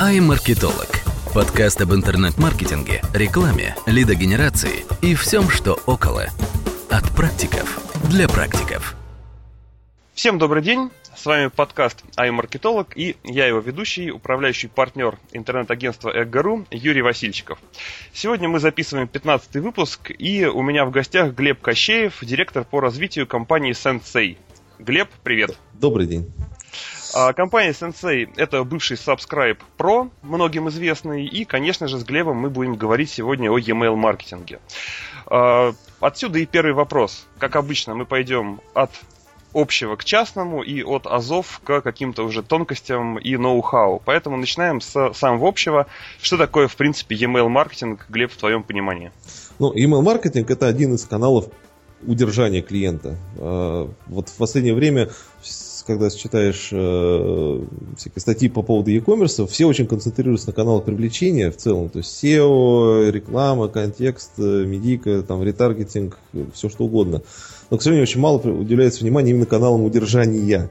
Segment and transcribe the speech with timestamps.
[0.00, 0.94] iMarketolog.
[1.32, 6.26] Подкаст об интернет-маркетинге, рекламе, лидогенерации и всем, что около.
[6.90, 8.94] От практиков для практиков.
[10.12, 10.90] Всем добрый день.
[11.16, 17.58] С вами подкаст iMarketolog и я его ведущий, управляющий партнер интернет-агентства Эггару Юрий Васильчиков.
[18.12, 23.26] Сегодня мы записываем 15 выпуск и у меня в гостях Глеб Кощеев, директор по развитию
[23.26, 24.36] компании Sensei.
[24.78, 25.56] Глеб, привет.
[25.72, 26.30] Добрый день.
[27.18, 32.50] А, компания Sensei– это бывший Subscribe Pro, многим известный, и, конечно же, с Глебом мы
[32.50, 34.58] будем говорить сегодня о e-mail маркетинге.
[35.24, 37.26] А, отсюда и первый вопрос.
[37.38, 38.90] Как обычно, мы пойдем от
[39.54, 44.02] общего к частному и от азов к каким-то уже тонкостям и ноу-хау.
[44.04, 45.86] Поэтому начинаем с самого общего.
[46.20, 49.10] Что такое, в принципе, e-mail маркетинг, Глеб, в твоем понимании?
[49.58, 51.46] Ну, e-mail маркетинг это один из каналов
[52.06, 53.16] удержания клиента.
[53.38, 55.08] А, вот в последнее время
[55.86, 57.64] когда читаешь э,
[57.96, 61.88] всякие статьи по поводу e-commerce, все очень концентрируются на каналах привлечения в целом.
[61.88, 66.18] То есть SEO, реклама, контекст, э, медийка, там, ретаргетинг,
[66.52, 67.22] все что угодно.
[67.70, 70.70] Но, к сожалению, очень мало уделяется внимания именно каналам удержания.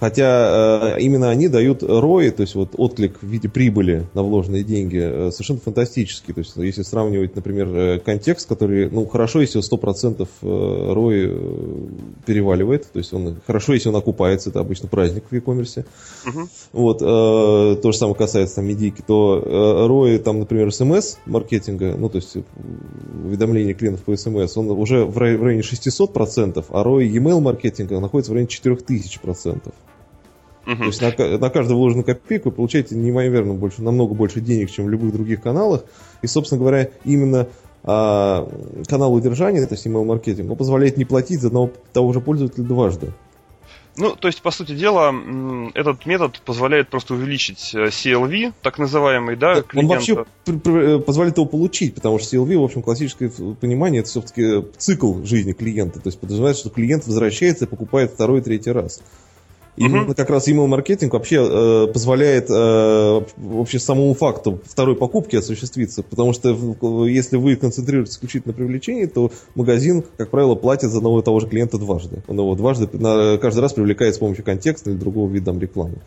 [0.00, 4.62] Хотя э, именно они дают ROI, то есть вот отклик в виде прибыли на вложенные
[4.62, 6.32] деньги, э, совершенно фантастический.
[6.32, 11.88] То есть если сравнивать, например, э, контекст, который, ну, хорошо, если 100% э, ROI э,
[12.26, 15.84] переваливает, то есть он хорошо, если он окупается, это обычно праздник в e-commerce.
[16.24, 16.48] Uh-huh.
[16.72, 22.08] Вот, э, то же самое касается там медийки, то э, ROI, там, например, SMS-маркетинга, ну,
[22.08, 22.36] то есть
[23.24, 28.34] уведомление клиентов по SMS, он уже в районе 600%, а ROI e-mail маркетинга находится в
[28.34, 29.72] районе 4000%.
[30.68, 30.76] Угу.
[30.76, 34.84] То есть на, на каждую вложенную копейку вы получаете неимоверно больше, намного больше денег, чем
[34.84, 35.84] в любых других каналах.
[36.20, 37.48] И, собственно говоря, именно
[37.84, 38.46] а,
[38.86, 43.12] канал удержания, это email маркетинг, он позволяет не платить за одного того же пользователя дважды.
[43.96, 45.12] Ну, то есть, по сути дела,
[45.74, 49.92] этот метод позволяет просто увеличить э, CLV, так называемый, да, так, клиента.
[49.92, 53.28] Он вообще э, позволяет его получить, потому что CLV, в общем, классическое
[53.60, 55.98] понимание, это все-таки цикл жизни клиента.
[55.98, 59.00] То есть, подразумевает, что клиент возвращается и покупает второй, третий раз.
[59.78, 60.14] Именно угу.
[60.14, 66.32] как раз email маркетинг вообще э, позволяет э, вообще самому факту второй покупки осуществиться, потому
[66.32, 66.50] что
[67.06, 71.38] если вы концентрируетесь исключительно на привлечении, то магазин, как правило, платит за одного и того
[71.40, 72.22] же клиента дважды.
[72.26, 75.98] Он его дважды, на, каждый раз привлекает с помощью контекста или другого вида рекламы.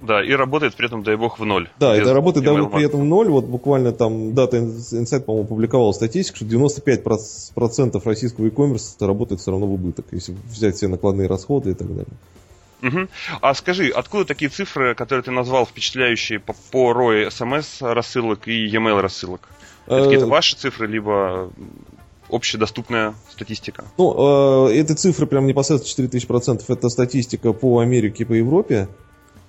[0.00, 1.70] Да, и работает при этом, дай бог, в ноль.
[1.80, 3.28] Да, это работает дай бог, при этом в ноль.
[3.28, 9.66] Вот буквально там Data Insight, по-моему, публиковал статистику, что 95% российского e-commerce работает все равно
[9.66, 12.12] в убыток, если взять все накладные расходы и так далее.
[12.86, 13.08] Угу.
[13.40, 18.66] А скажи, откуда такие цифры, которые ты назвал впечатляющие по, по ROI SMS рассылок и
[18.66, 19.48] e-mail рассылок?
[19.86, 21.50] Это какие-то э, ваши цифры, либо
[22.28, 23.84] общедоступная статистика?
[23.98, 26.64] Ну, э, эти цифры прям непосредственно 4000%.
[26.68, 28.88] Это статистика по Америке и по Европе.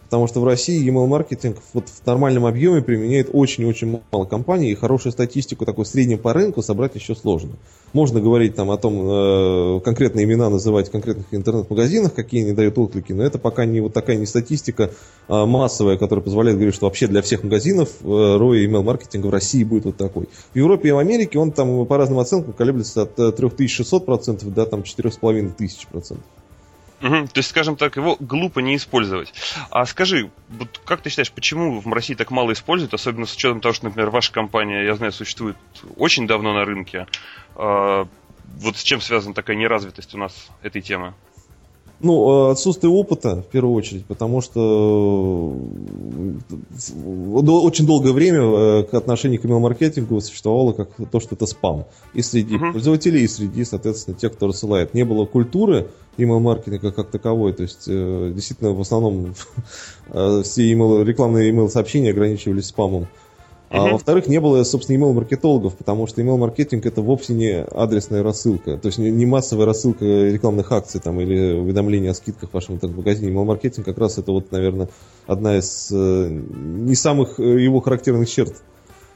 [0.07, 4.75] Потому что в России email маркетинг вот в нормальном объеме применяет очень-очень мало компаний, и
[4.75, 7.51] хорошую статистику такой среднем по рынку собрать еще сложно.
[7.91, 12.77] Можно говорить там о том, э, конкретные имена называть в конкретных интернет-магазинах, какие они дают
[12.77, 14.91] отклики, но это пока не вот такая не статистика
[15.27, 19.31] а массовая, которая позволяет говорить, что вообще для всех магазинов э, ROI email маркетинга в
[19.31, 20.29] России будет вот такой.
[20.53, 24.65] В Европе и в Америке он там по разным оценкам колеблется от 3600% э, до
[24.65, 26.17] там 4500%.
[27.01, 29.33] Угу, то есть, скажем так, его глупо не использовать.
[29.69, 33.61] А скажи, вот как ты считаешь, почему в России так мало используют, особенно с учетом
[33.61, 35.57] того, что, например, ваша компания, я знаю, существует
[35.95, 37.05] очень давно на рынке.
[37.55, 38.07] А,
[38.45, 41.13] вот с чем связана такая неразвитость у нас этой темы?
[41.99, 45.57] Ну, отсутствие опыта, в первую очередь, потому что
[47.63, 51.85] очень долгое время э, к email-маркетингу существовало как то, что это спам.
[52.13, 52.73] И среди uh-huh.
[52.73, 54.93] пользователей, и среди, соответственно, тех, кто рассылает.
[54.93, 55.87] Не было культуры
[56.17, 57.53] email-маркетинга как таковой.
[57.53, 59.33] То есть, э, действительно, в основном
[60.09, 63.07] э, все email, рекламные email-сообщения ограничивались спамом.
[63.69, 63.91] А uh-huh.
[63.91, 68.77] во-вторых, не было, собственно, email-маркетологов, потому что email-маркетинг это вовсе не адресная рассылка.
[68.77, 72.91] То есть не массовая рассылка рекламных акций там, или уведомления о скидках в вашем так,
[72.91, 73.31] магазине.
[73.33, 74.87] Email-маркетинг как раз это вот, наверное,
[75.25, 78.55] одна из э, не самых э, его характерных черт.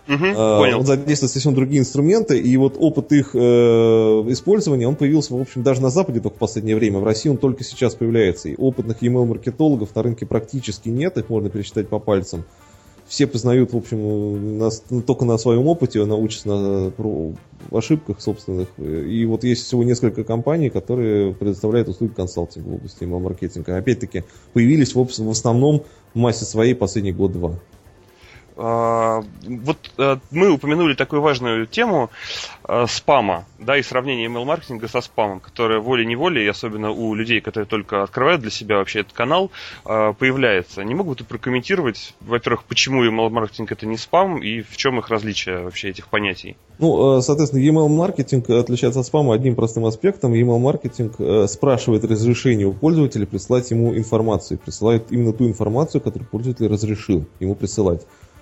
[0.07, 0.80] Угу, uh, понял.
[0.80, 5.63] Он задействует совсем другие инструменты, и вот опыт их э, использования, он появился, в общем,
[5.63, 7.00] даже на Западе только в последнее время.
[7.00, 8.50] В России он только сейчас появляется.
[8.50, 12.44] И опытных email-маркетологов на рынке практически нет, их можно пересчитать по пальцам
[13.12, 16.94] все познают, в общем, нас, только на своем опыте, научатся на
[17.69, 18.69] ошибках собственных.
[18.80, 23.75] И вот есть всего несколько компаний, которые предоставляют услуги консалтинга в области email-маркетинга.
[23.75, 24.24] Опять-таки,
[24.54, 27.60] появились в, в основном в массе своей последний год-два.
[28.57, 32.09] А, вот э, мы упомянули такую важную тему
[32.68, 38.03] э, спама, да, и сравнение email-маркетинга со спамом, которое волей-неволей, особенно у людей, которые только
[38.03, 39.51] открывают для себя вообще этот канал,
[39.86, 40.83] э, появляется.
[40.83, 45.63] Не могут вы прокомментировать, во-первых, почему email-маркетинг это не спам и в чем их различие
[45.63, 46.57] вообще этих понятий?
[46.80, 50.33] Ну, соответственно, email-маркетинг отличается от спама одним простым аспектом.
[50.33, 57.25] Email-маркетинг спрашивает разрешение у пользователя присылать ему информацию, присылает именно ту информацию, которую пользователь разрешил
[57.39, 58.01] ему присылать.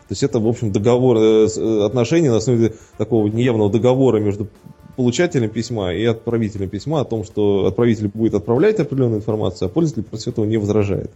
[0.10, 4.48] То есть это, в общем, договор, э, э, отношения на основе такого неявного договора между
[4.96, 10.02] получателем письма и отправителем письма о том, что отправитель будет отправлять определенную информацию, а пользователь
[10.10, 11.12] против этого не возражает.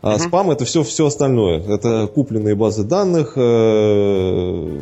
[0.00, 0.18] А uh-huh.
[0.18, 1.60] спам это все, все остальное.
[1.60, 4.78] Это купленные базы данных, э,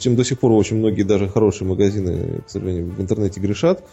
[0.00, 3.84] чем до сих пор очень многие даже хорошие магазины, к сожалению, в интернете грешат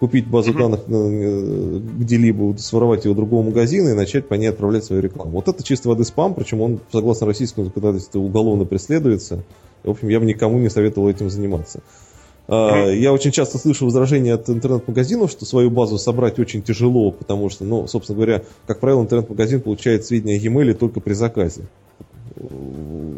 [0.00, 5.02] купить базу данных э, где-либо, своровать его другого магазина и начать по ней отправлять свою
[5.02, 5.32] рекламу.
[5.32, 9.44] Вот это чисто воды спам, причем он, согласно российскому законодательству, уголовно преследуется.
[9.84, 11.80] В общем, я бы никому не советовал этим заниматься.
[12.48, 17.50] А, я очень часто слышу возражения от интернет-магазинов, что свою базу собрать очень тяжело, потому
[17.50, 21.64] что, ну, собственно говоря, как правило, интернет-магазин получает сведения о e-mail только при заказе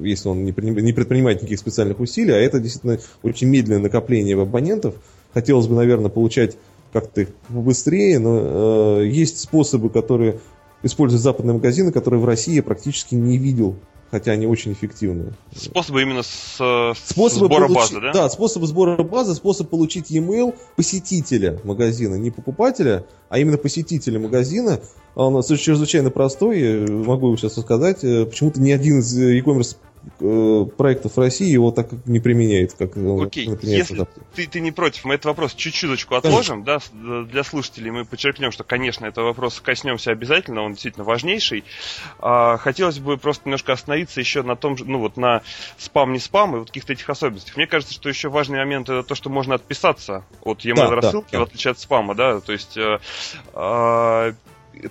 [0.03, 4.95] если он не предпринимает никаких специальных усилий, а это действительно очень медленное накопление абонентов.
[5.33, 6.57] Хотелось бы, наверное, получать
[6.93, 10.41] как-то быстрее, но э, есть способы, которые
[10.83, 13.77] используют западные магазины, которые в России я практически не видел,
[14.11, 15.33] хотя они очень эффективны.
[15.55, 17.77] Способы именно с, способы сбора получ...
[17.77, 18.13] базы, да?
[18.13, 24.81] Да, способы сбора базы, способ получить e-mail посетителя магазина, не покупателя, а именно посетителя магазина.
[25.15, 28.05] Он чрезвычайно простой, могу сейчас сказать.
[28.05, 32.97] Э, почему-то ни один из e-commerce Э, проектов в России его так не применяет, как
[32.97, 38.05] Окей, если ты, ты не против, мы этот вопрос чуть-чуточку отложим, да, для слушателей мы
[38.05, 41.65] подчеркнем, что, конечно, этого вопроса коснемся обязательно, он действительно важнейший.
[42.19, 45.43] А, хотелось бы просто немножко остановиться еще на том же, ну вот на
[45.79, 47.57] спам, не спам и вот каких-то этих особенностях.
[47.57, 51.33] Мне кажется, что еще важный момент это то, что можно отписаться от e-mail да, рассылки,
[51.33, 51.45] да, да.
[51.45, 52.99] в отличие от спама, да, то есть э,
[53.55, 54.33] э,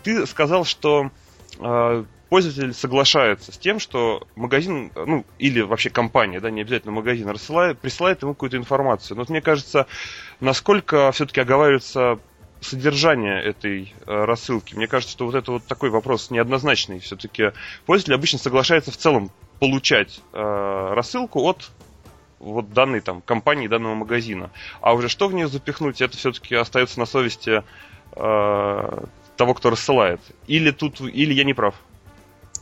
[0.04, 1.12] ты сказал, что
[1.60, 7.28] э, пользователь соглашается с тем, что магазин, ну, или вообще компания, да, не обязательно магазин,
[7.28, 9.18] рассылает, присылает ему какую-то информацию.
[9.18, 9.86] Но вот мне кажется,
[10.40, 12.20] насколько все-таки оговаривается
[12.62, 14.76] содержание этой э, рассылки.
[14.76, 17.00] Мне кажется, что вот это вот такой вопрос неоднозначный.
[17.00, 17.52] Все-таки
[17.86, 19.30] пользователь обычно соглашается в целом
[19.60, 21.70] получать э, рассылку от
[22.40, 24.52] вот данной там компании, данного магазина.
[24.80, 27.62] А уже что в нее запихнуть, это все-таки остается на совести
[28.16, 29.06] э,
[29.36, 30.22] того, кто рассылает.
[30.48, 31.76] Или тут, или я не прав.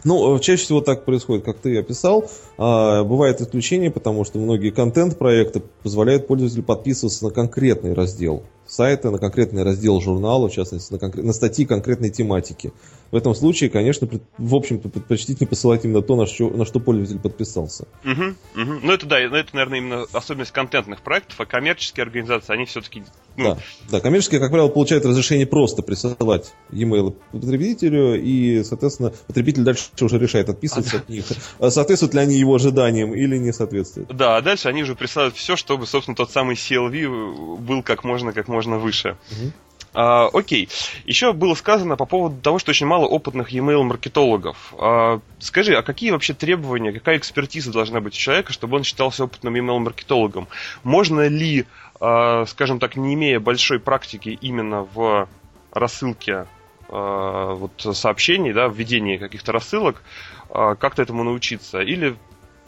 [0.03, 2.29] Ну, э, чаще всего так происходит, как ты описал.
[2.57, 9.17] А, бывает исключение, потому что многие контент-проекты позволяют пользователю подписываться на конкретный раздел сайта, на
[9.17, 11.25] конкретный раздел журнала, в частности, на, конкрет...
[11.25, 12.71] на статьи конкретной тематики.
[13.11, 14.07] В этом случае, конечно,
[14.37, 17.87] в общем-то, предпочтительнее посылать именно то, на что, на что пользователь подписался.
[18.05, 18.79] Угу, угу.
[18.83, 23.03] Ну, это да, ну, это, наверное, именно особенность контентных проектов, а коммерческие организации, они все-таки...
[23.35, 23.55] Ну...
[23.55, 23.57] Да,
[23.89, 30.19] да, коммерческие, как правило, получают разрешение просто присылать e-mail потребителю, и, соответственно, потребитель дальше уже
[30.19, 31.25] решает, отписываться а, от них.
[31.69, 34.15] Соответствуют ли они его ожиданиям или не соответствуют.
[34.15, 38.33] Да, а дальше они уже присылают все, чтобы, собственно, тот самый CLV был как можно,
[38.33, 39.17] как можно выше.
[39.31, 39.51] Угу.
[39.93, 40.69] А, окей.
[41.05, 44.73] Еще было сказано по поводу того, что очень мало опытных e-mail маркетологов.
[44.77, 49.23] А, скажи, а какие вообще требования, какая экспертиза должна быть у человека, чтобы он считался
[49.23, 50.47] опытным e-mail маркетологом?
[50.83, 51.65] Можно ли,
[51.99, 55.27] а, скажем так, не имея большой практики именно в
[55.71, 56.45] рассылке
[56.89, 60.03] а, вот, сообщений, да, в ведении каких-то рассылок,
[60.49, 61.79] а, как-то этому научиться?
[61.79, 62.15] Или,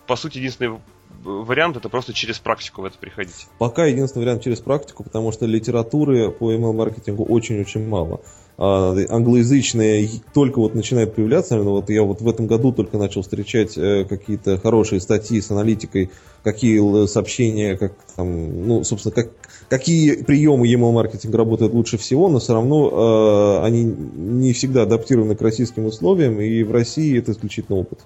[0.07, 0.79] по сути, единственный
[1.23, 3.47] вариант это просто через практику в это приходить?
[3.57, 8.21] Пока единственный вариант через практику, потому что литературы по email-маркетингу очень-очень мало.
[8.57, 11.55] А, англоязычные только вот начинают появляться.
[11.55, 15.49] Наверное, вот я вот в этом году только начал встречать э, какие-то хорошие статьи с
[15.49, 16.11] аналитикой,
[16.43, 19.31] какие сообщения, как там, ну, собственно, как,
[19.67, 25.35] какие приемы email маркетинга работают лучше всего, но все равно э, они не всегда адаптированы
[25.35, 28.01] к российским условиям, и в России это исключительно опыт.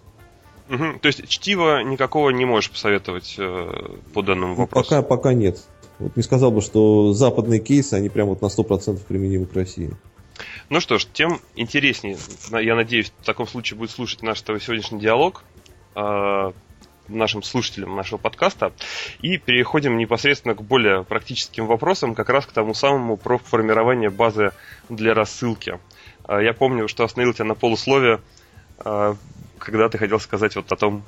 [0.69, 1.00] Угу.
[1.01, 4.89] То есть чтива никакого не можешь посоветовать э, по данному ну, вопросу?
[4.89, 5.63] Пока, пока нет.
[6.00, 9.95] Вот не сказал бы, что западные кейсы, они прям вот на 100% применимы к России.
[10.69, 12.17] Ну что ж, тем интереснее,
[12.51, 15.43] я надеюсь, в таком случае будет слушать наш сегодняшний диалог
[15.95, 16.51] э,
[17.07, 18.74] нашим слушателям нашего подкаста.
[19.22, 24.51] И переходим непосредственно к более практическим вопросам, как раз к тому самому про формирование базы
[24.89, 25.79] для рассылки.
[26.27, 28.22] Э, я помню, что остановил тебя на полусловие
[28.84, 29.15] э,
[29.65, 31.03] когда ты хотел сказать вот о том,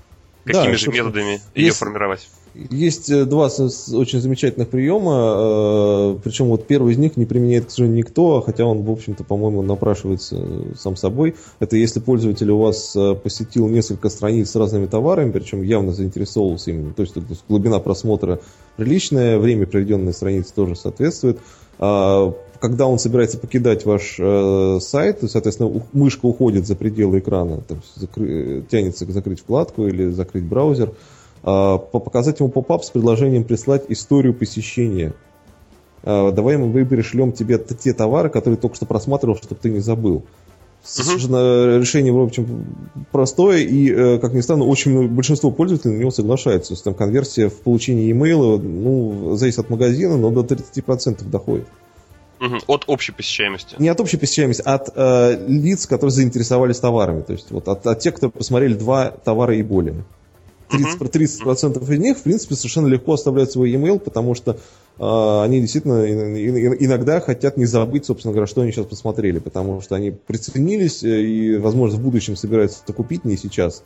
[0.47, 2.29] Какими да, же методами ее формировать?
[2.53, 7.69] Есть э, два очень замечательных приема, э, причем вот первый из них не применяет, к
[7.69, 10.41] сожалению, никто, хотя он, в общем-то, по-моему, напрашивается
[10.75, 11.35] сам собой.
[11.59, 16.71] Это если пользователь у вас э, посетил несколько страниц с разными товарами, причем явно заинтересовался
[16.71, 18.39] именно, то есть, то есть глубина просмотра
[18.77, 21.39] приличная, время, проведенное на странице, тоже соответствует.
[22.59, 24.15] Когда он собирается покидать ваш
[24.83, 28.63] сайт, соответственно, мышка уходит за пределы экрана, там, закры...
[28.69, 30.93] тянется закрыть вкладку или закрыть браузер–
[31.43, 35.13] а, показать ему поп-ап с предложением прислать историю посещения.
[36.03, 40.23] А, давай мы пришлем тебе те товары, которые только что просматривал, чтобы ты не забыл.
[40.83, 42.65] Совершенно решение, в общем,
[43.11, 46.69] простое, и, э, как ни странно, очень большинство пользователей на него соглашаются.
[46.69, 51.67] То есть там конверсия в получении имейла, ну, зависит от магазина, но до 30% доходит.
[52.67, 53.75] От общей посещаемости.
[53.79, 57.21] Не от общей посещаемости, а от э, лиц, которые заинтересовались товарами.
[57.21, 60.03] То есть вот от, от тех, кто посмотрели два товара и более.
[60.69, 64.59] 30%, 30% из них, в принципе, совершенно легко оставляют свой e-mail, потому что
[64.99, 69.95] э, они действительно иногда хотят не забыть, собственно говоря, что они сейчас посмотрели, потому что
[69.95, 73.83] они приценились э, и, возможно, в будущем собираются это купить, не сейчас.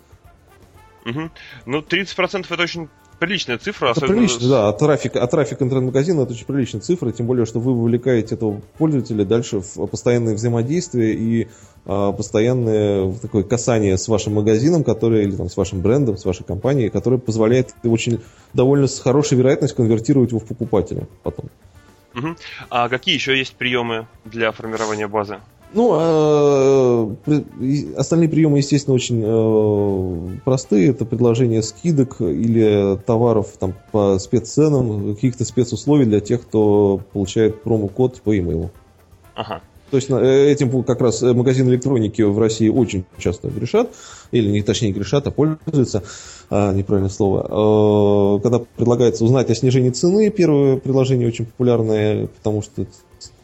[1.05, 1.29] Угу.
[1.65, 2.89] Ну, 30% это очень
[3.22, 3.92] приличная цифра.
[3.92, 4.70] Это прилично, да.
[4.70, 8.62] От трафика, от трафика интернет-магазина это очень приличная цифра, тем более, что вы вовлекаете этого
[8.80, 11.48] пользователя дальше в постоянное взаимодействие и
[11.86, 16.44] а, постоянное такое касание с вашим магазином, который, или там, с вашим брендом, с вашей
[16.44, 18.22] компанией, которое позволяет очень
[18.54, 21.46] довольно с хорошей вероятностью конвертировать его в покупателя потом.
[22.16, 22.36] Угу.
[22.72, 25.38] А какие еще есть приемы для формирования базы?
[25.74, 27.16] Ну, а,
[27.96, 30.90] остальные приемы, естественно, очень э, простые.
[30.90, 38.22] Это предложение скидок или товаров там, по спецценам, каких-то спецусловий для тех, кто получает промокод
[38.22, 38.72] по имейлу.
[39.34, 39.62] Ага.
[39.92, 43.90] То есть э, этим как раз э, магазин электроники в России очень часто грешат,
[44.32, 46.04] или не точнее грешат, а пользуются,
[46.50, 48.40] а, неправильное слово.
[48.40, 52.86] Когда предлагается узнать о снижении цены, первое предложение очень популярное, потому что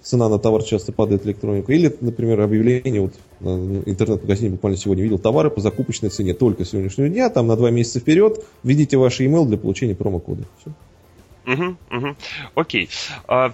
[0.08, 1.72] цена на товар часто падает электронику.
[1.72, 7.10] Или, например, объявление, вот на интернет-магазине буквально сегодня видел, товары по закупочной цене только сегодняшнего
[7.10, 10.44] дня, там на два месяца вперед, введите ваш email для получения промокода.
[10.60, 10.72] Все.
[11.54, 12.16] Угу, угу.
[12.56, 12.90] Окей.
[13.28, 13.54] А,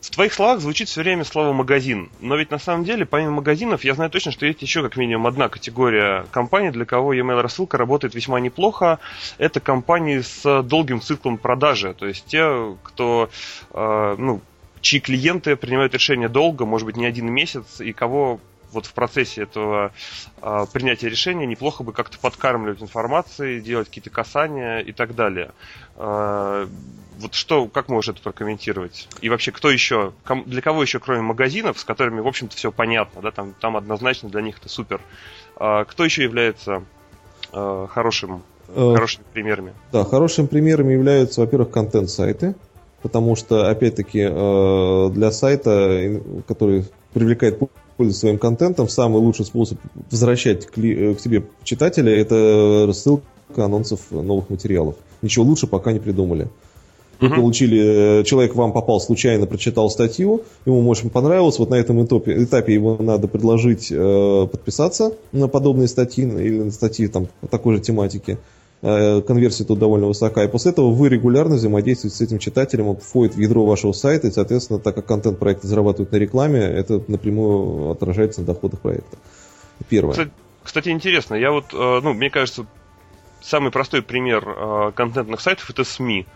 [0.00, 2.10] в твоих словах звучит все время слово магазин.
[2.20, 5.28] Но ведь на самом деле, помимо магазинов, я знаю точно, что есть еще как минимум
[5.28, 8.98] одна категория компаний, для кого email рассылка работает весьма неплохо.
[9.38, 11.94] Это компании с долгим циклом продажи.
[11.94, 13.30] То есть те, кто
[13.72, 14.40] э, ну,
[14.82, 18.40] чьи клиенты принимают решения долго, может быть, не один месяц, и кого
[18.72, 19.92] вот в процессе этого
[20.40, 25.52] э, принятия решения неплохо бы как-то подкармливать информацией, делать какие-то касания и так далее.
[25.96, 26.66] Э,
[27.18, 29.08] вот что, как можешь это прокомментировать?
[29.20, 32.72] И вообще, кто еще, ком, для кого еще, кроме магазинов, с которыми, в общем-то, все
[32.72, 35.00] понятно, да, там, там однозначно для них это супер.
[35.60, 36.82] Э, кто еще является
[37.52, 39.74] э, хорошим, э, хорошими примерами?
[39.92, 42.54] Да, хорошими примерами являются, во-первых, контент-сайты
[43.02, 47.58] потому что, опять-таки, э, для сайта, который привлекает
[47.96, 49.78] пользу своим контентом, самый лучший способ
[50.10, 53.22] возвращать к, э, к себе читателя– это рассылка
[53.56, 54.96] анонсов новых материалов.
[55.20, 56.48] Ничего лучше пока не придумали.
[57.22, 62.04] Вы получили, э, человек вам попал случайно, прочитал статью, ему, может, понравилось, вот на этом
[62.04, 67.46] этапе, этапе его надо предложить э, подписаться на подобные статьи или на статьи там, по
[67.46, 68.38] такой же тематике.
[68.82, 70.42] Э, конверсия тут довольно высока.
[70.42, 74.26] И после этого вы регулярно взаимодействуете с этим читателем, он входит в ядро вашего сайта,
[74.26, 79.16] и, соответственно, так как контент проекта зарабатывает на рекламе, это напрямую отражается на доходах проекта.
[79.88, 80.12] Первое.
[80.12, 80.30] Кстати,
[80.64, 82.66] кстати интересно, я вот, э, ну, мне кажется,
[83.40, 86.26] самый простой пример э, контентных сайтов это СМИ.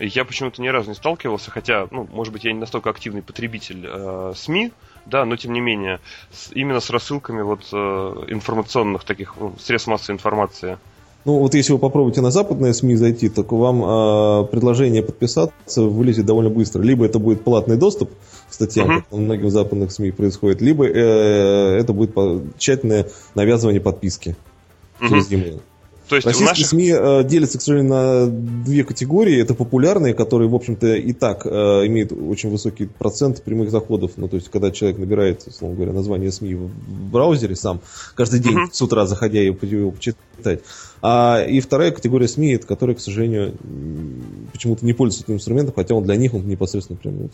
[0.00, 3.86] Я почему-то ни разу не сталкивался, хотя, ну, может быть, я не настолько активный потребитель
[3.86, 4.72] э, СМИ,
[5.06, 6.00] да, но тем не менее,
[6.32, 7.76] с, именно с рассылками вот э,
[8.28, 10.78] информационных таких ну, средств массовой информации.
[11.24, 16.26] Ну, вот если вы попробуете на западные СМИ зайти, то вам э, предложение подписаться вылезет
[16.26, 16.82] довольно быстро.
[16.82, 18.10] Либо это будет платный доступ
[18.50, 18.96] к статьям, uh-huh.
[19.02, 22.12] как на многих западных СМИ происходит, либо э, это будет
[22.58, 24.36] тщательное навязывание подписки
[25.00, 25.08] uh-huh.
[25.08, 25.60] через e-mail.
[26.08, 26.66] То есть Российские наших...
[26.66, 29.40] СМИ э, делятся, к сожалению, на две категории.
[29.40, 31.50] Это популярные, которые, в общем-то, и так э,
[31.86, 34.12] имеют очень высокий процент прямых заходов.
[34.16, 36.70] Ну, то есть, когда человек набирает, условно говоря, название СМИ в
[37.10, 37.80] браузере сам,
[38.14, 38.72] каждый день uh-huh.
[38.72, 40.60] с утра заходя его, его почитать.
[41.02, 43.56] А, и вторая категория СМИ, это которые, к сожалению,
[44.52, 47.28] почему-то не пользуются этим инструментом, хотя он для них он непосредственно прям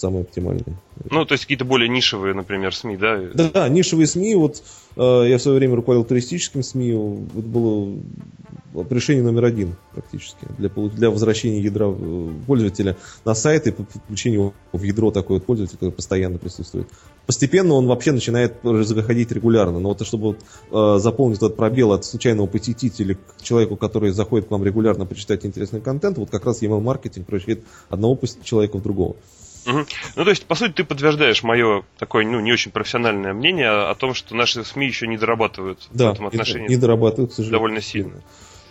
[0.00, 0.76] самый оптимальный.
[1.10, 3.18] Ну, то есть какие-то более нишевые, например, СМИ, да?
[3.34, 4.34] Да, да нишевые СМИ.
[4.34, 4.62] Вот
[4.96, 6.92] э, я в свое время руководил туристическим СМИ.
[6.94, 7.96] Вот было
[8.90, 11.90] решение номер один практически для, для возвращения ядра
[12.46, 16.88] пользователя на сайт и подключения его в ядро такой вот пользователя, который постоянно присутствует.
[17.26, 20.36] Постепенно он вообще начинает заходить регулярно, но вот чтобы
[20.70, 25.44] э, заполнить этот пробел от случайного посетителя к человеку, который заходит к вам регулярно почитать
[25.44, 29.16] интересный контент, вот как раз email маркетинг превращает одного человека в другого.
[29.66, 29.86] Угу.
[30.16, 33.94] Ну, то есть, по сути, ты подтверждаешь мое такое, ну, не очень профессиональное мнение о
[33.94, 36.68] том, что наши СМИ еще не дорабатывают да, в этом отношении.
[36.68, 37.58] Не дорабатывают, к сожалению.
[37.58, 38.22] Довольно сильно.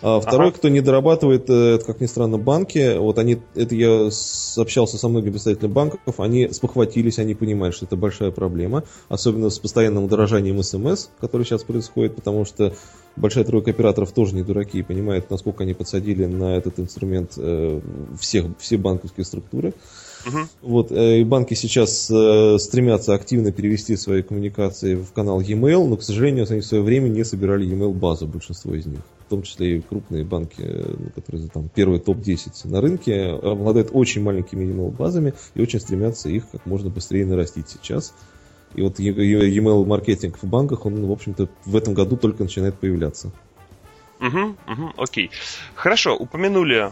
[0.01, 0.57] А второй, ага.
[0.57, 2.97] кто не дорабатывает, э, это, как ни странно, банки.
[2.97, 4.09] Вот они, это я
[4.57, 9.59] общался со многими представителями банков, они спохватились, они понимают, что это большая проблема, особенно с
[9.59, 12.73] постоянным удорожанием СМС, который сейчас происходит, потому что
[13.17, 17.81] большая тройка операторов тоже не дураки и понимают, насколько они подсадили на этот инструмент э,
[18.17, 19.73] всех, все банковские структуры.
[20.25, 20.37] Угу.
[20.61, 25.97] Вот, э, и банки сейчас э, стремятся активно перевести свои коммуникации в канал e-mail, но,
[25.97, 28.99] к сожалению, они в свое время не собирали e-mail базу, большинство из них.
[29.27, 34.21] В том числе и крупные банки, э, которые там первые топ-10 на рынке, обладают очень
[34.21, 38.13] маленькими e-mail базами и очень стремятся их как можно быстрее нарастить сейчас.
[38.75, 43.31] И вот e-mail маркетинг в банках, он, в общем-то, в этом году только начинает появляться.
[44.19, 45.31] Угу, угу, окей.
[45.75, 46.91] Хорошо, упомянули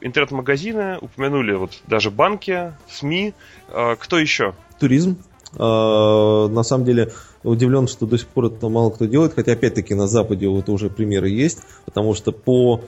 [0.00, 3.32] интернет-магазины, упомянули вот даже банки, СМИ.
[3.68, 4.54] Э, кто еще?
[4.78, 5.16] Туризм.
[5.54, 7.12] Э, на самом деле
[7.42, 10.90] удивлен, что до сих пор это мало кто делает, хотя опять-таки на Западе вот уже
[10.90, 12.82] примеры есть, потому что по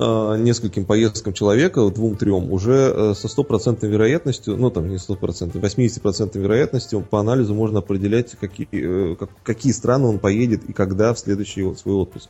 [0.00, 7.00] нескольким поездкам человека, двум-трем, уже э, со стопроцентной вероятностью, ну там не стопроцентной, 80% вероятностью
[7.00, 11.74] по анализу можно определять, какие, э, как, какие страны он поедет и когда в следующий
[11.74, 12.28] свой отпуск.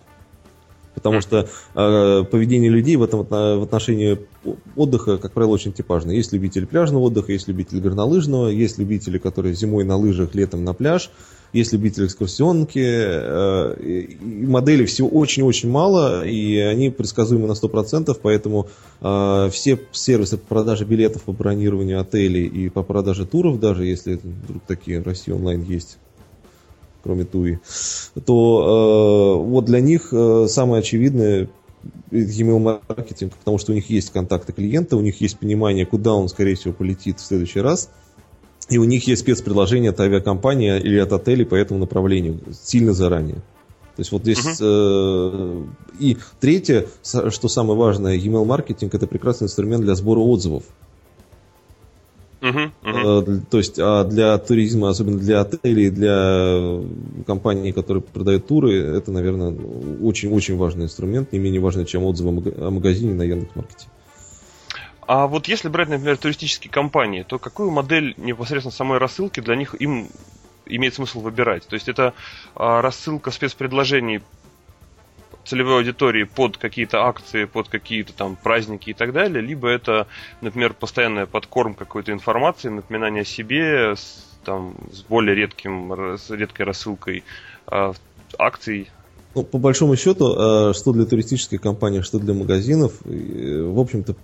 [0.98, 4.18] Потому что э, поведение людей в этом в отношении
[4.74, 6.10] отдыха, как правило, очень типажно.
[6.10, 10.74] Есть любители пляжного отдыха, есть любители горнолыжного, есть любители, которые зимой на лыжах, летом на
[10.74, 11.10] пляж,
[11.52, 12.82] есть любители экскурсионки.
[12.82, 18.66] Э, и моделей всего очень-очень мало, и они предсказуемы на 100%, поэтому
[19.00, 24.18] э, все сервисы по продаже билетов, по бронированию отелей и по продаже туров, даже если
[24.22, 25.98] вдруг такие в России онлайн есть,
[27.08, 27.58] кроме Туи,
[28.26, 31.48] то э, вот для них э, самое очевидное
[32.10, 36.28] email маркетинг, потому что у них есть контакты клиента, у них есть понимание, куда он,
[36.28, 37.88] скорее всего, полетит в следующий раз,
[38.68, 43.36] и у них есть спецпредложение от авиакомпании или от отелей по этому направлению сильно заранее.
[43.96, 44.60] То есть вот здесь uh-huh.
[44.60, 45.64] э,
[45.98, 50.64] и третье, что самое важное, email маркетинг это прекрасный инструмент для сбора отзывов.
[52.40, 53.42] Uh-huh, uh-huh.
[53.50, 56.80] То есть а для туризма, особенно для отелей, для
[57.26, 59.52] компаний, которые продают туры, это, наверное,
[60.00, 63.88] очень-очень важный инструмент, не менее важный, чем отзывы о магазине на Яндекс.Маркете.
[65.08, 69.74] А вот если брать, например, туристические компании, то какую модель непосредственно самой рассылки для них
[69.80, 70.08] им
[70.66, 71.66] имеет смысл выбирать?
[71.66, 72.12] То есть это
[72.54, 74.20] а, рассылка спецпредложений
[75.48, 80.06] целевой аудитории под какие-то акции, под какие-то там праздники и так далее, либо это,
[80.42, 86.66] например, постоянная подкорм какой-то информации, напоминание о себе с, там, с более редким, с редкой
[86.66, 87.24] рассылкой
[87.70, 87.92] э,
[88.38, 88.90] акций.
[89.34, 94.16] Ну, по большому счету, э, что для туристических компаний, что для магазинов, э, в общем-то,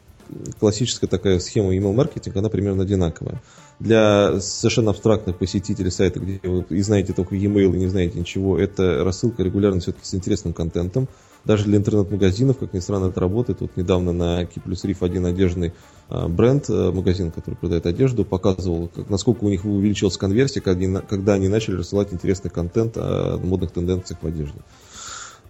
[0.61, 3.41] классическая такая схема email-маркетинга, она примерно одинаковая.
[3.81, 8.59] Для совершенно абстрактных посетителей сайта, где вы и знаете только e-mail и не знаете ничего,
[8.59, 11.09] это рассылка регулярно все-таки с интересным контентом.
[11.45, 13.61] Даже для интернет-магазинов, как ни странно, это работает.
[13.61, 15.75] Вот недавно на Plus Reef один одежный
[16.09, 21.49] а, бренд, а, магазин, который продает одежду, показывал, насколько у них увеличилась конверсия, когда они
[21.49, 24.59] начали рассылать интересный контент о модных тенденциях в одежде.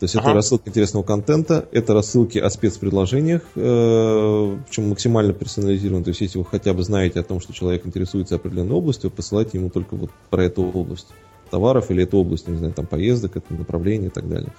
[0.05, 0.27] То есть ага.
[0.27, 6.05] это рассылка интересного контента, это рассылки о спецпредложениях, э, причем максимально персонализированы.
[6.05, 9.57] То есть если вы хотя бы знаете о том, что человек интересуется определенной областью, посылайте
[9.57, 11.07] ему только вот про эту область
[11.51, 14.53] товаров или эту область, не знаю, там поездок, это направление и так далее.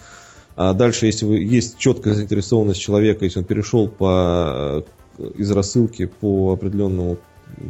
[0.55, 4.83] А дальше, если вы, есть четкая заинтересованность человека, если он перешел по,
[5.19, 7.17] э, из рассылки по определенному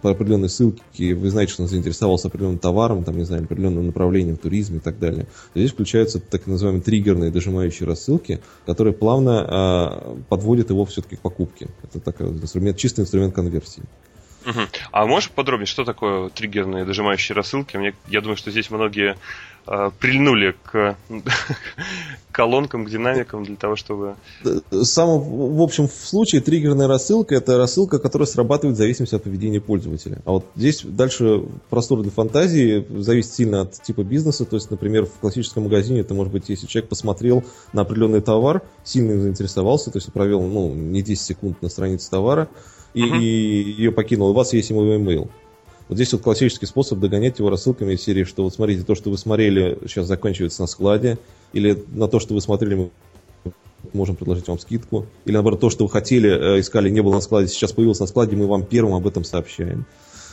[0.02, 4.36] по определенной ссылке вы знаете, что он заинтересовался определенным товаром, там, не знаю, определенным направлением
[4.36, 5.28] в туризме и так далее.
[5.54, 11.68] Здесь включаются так называемые триггерные дожимающие рассылки, которые плавно э, подводят его все-таки к покупке.
[11.84, 13.84] Это такой инструмент, чистый инструмент конверсии.
[14.46, 14.60] Угу.
[14.92, 17.78] А можешь подробнее, что такое триггерные дожимающие рассылки?
[17.78, 19.18] Мне, я думаю, что здесь многие
[19.68, 20.96] э, прильнули к
[22.32, 24.16] колонкам, к динамикам для того, чтобы...
[24.84, 29.62] Самым, в общем, в случае триггерная рассылка– это рассылка, которая срабатывает в зависимости от поведения
[29.62, 30.20] пользователя.
[30.26, 34.46] А вот здесь дальше простор для фантазии зависит сильно от типа бизнеса.
[34.46, 38.62] То есть, например, в классическом магазине это может быть, если человек посмотрел на определенный товар,
[38.84, 42.48] сильно заинтересовался, то есть провел ну, не 10 секунд на странице товара,
[42.96, 43.20] и, uh-huh.
[43.20, 45.30] и ее покинул, у вас есть ему email.
[45.88, 49.12] Вот здесь вот классический способ догонять его рассылками из серии, что вот смотрите, то, что
[49.12, 51.20] вы смотрели, сейчас заканчивается на складе,
[51.54, 52.90] или на то, что вы смотрели, мы
[53.94, 55.06] можем предложить вам скидку.
[55.26, 58.08] Или наоборот, то, что вы хотели, э, искали, не было на складе, сейчас появилось на
[58.08, 59.86] складе, мы вам первым об этом сообщаем.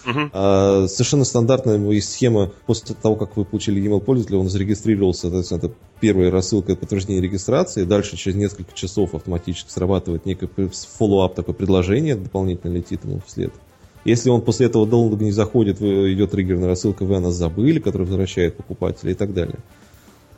[0.05, 0.31] Uh-huh.
[0.33, 5.59] А, совершенно стандартная есть схема после того, как вы получили email пользователя, он зарегистрировался, соответственно,
[5.59, 12.17] это первая рассылка подтверждения регистрации, дальше через несколько часов автоматически срабатывает некое follow-up такое предложение,
[12.17, 13.53] дополнительно летит ему вслед.
[14.05, 18.09] Если он после этого долго не заходит, идет триггерная рассылка, вы о нас забыли, которая
[18.09, 19.59] возвращает покупателя и так далее.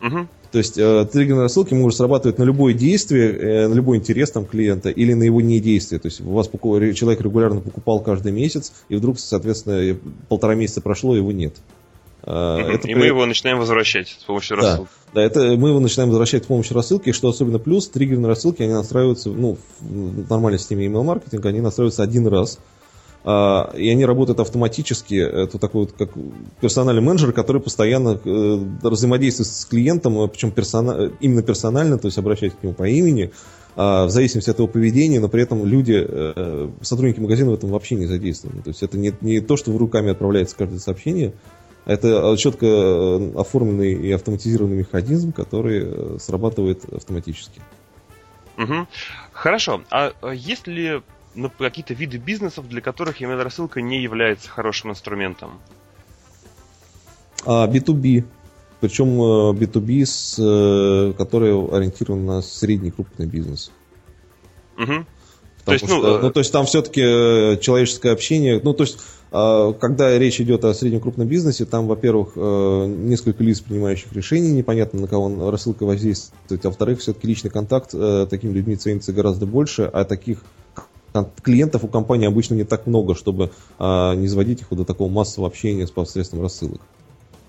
[0.02, 0.28] Угу.
[0.54, 4.44] То есть э, триггерные рассылки могут срабатывать на любое действие, э, на любой интерес там,
[4.44, 5.98] клиента или на его недействие.
[5.98, 11.16] То есть у вас человек регулярно покупал каждый месяц, и вдруг, соответственно, полтора месяца прошло,
[11.16, 11.56] его нет.
[12.22, 12.94] Э, это и при...
[12.94, 14.90] мы его начинаем возвращать с помощью да, рассылки.
[15.12, 18.74] Да, это мы его начинаем возвращать с помощью рассылки, что особенно плюс, триггерные рассылки, они
[18.74, 22.60] настраиваются, ну, в нормальной системе email-маркетинга, они настраиваются один раз.
[23.24, 25.14] А, и они работают автоматически.
[25.14, 26.10] Это такой вот как
[26.60, 31.10] персональный менеджер, который постоянно э, взаимодействует с клиентом, а, причем персона...
[31.20, 33.32] именно персонально, то есть обращаясь к нему по имени,
[33.76, 37.70] а, в зависимости от его поведения, но при этом люди, э, сотрудники магазина в этом
[37.70, 38.60] вообще не задействованы.
[38.60, 41.32] То есть это не, не то, что в руками отправляется каждое сообщение,
[41.86, 47.62] это четко э, оформленный и автоматизированный механизм, который срабатывает автоматически.
[48.58, 48.86] Угу.
[49.32, 49.82] Хорошо.
[49.90, 51.00] А есть ли
[51.34, 55.60] ну, какие-то виды бизнесов, для которых email-рассылка не является хорошим инструментом?
[57.44, 58.24] А, B2B.
[58.80, 59.18] Причем
[59.52, 63.70] B2B, с, э, который ориентирован на средний крупный бизнес.
[64.76, 65.06] Угу.
[65.64, 68.98] То есть, что, ну, ну, то есть там все-таки э, человеческое общение, ну, то есть
[69.32, 74.52] а, когда речь идет о среднем крупном бизнесе, там, во-первых, э, несколько лиц, принимающих решения,
[74.52, 77.92] непонятно, на кого рассылка воздействует, а во-вторых, все-таки личный контакт
[78.28, 80.42] такими людьми ценится гораздо больше, а таких
[81.42, 85.48] клиентов у компании обычно не так много, чтобы а, не заводить их до такого массового
[85.48, 86.80] общения с посредством рассылок.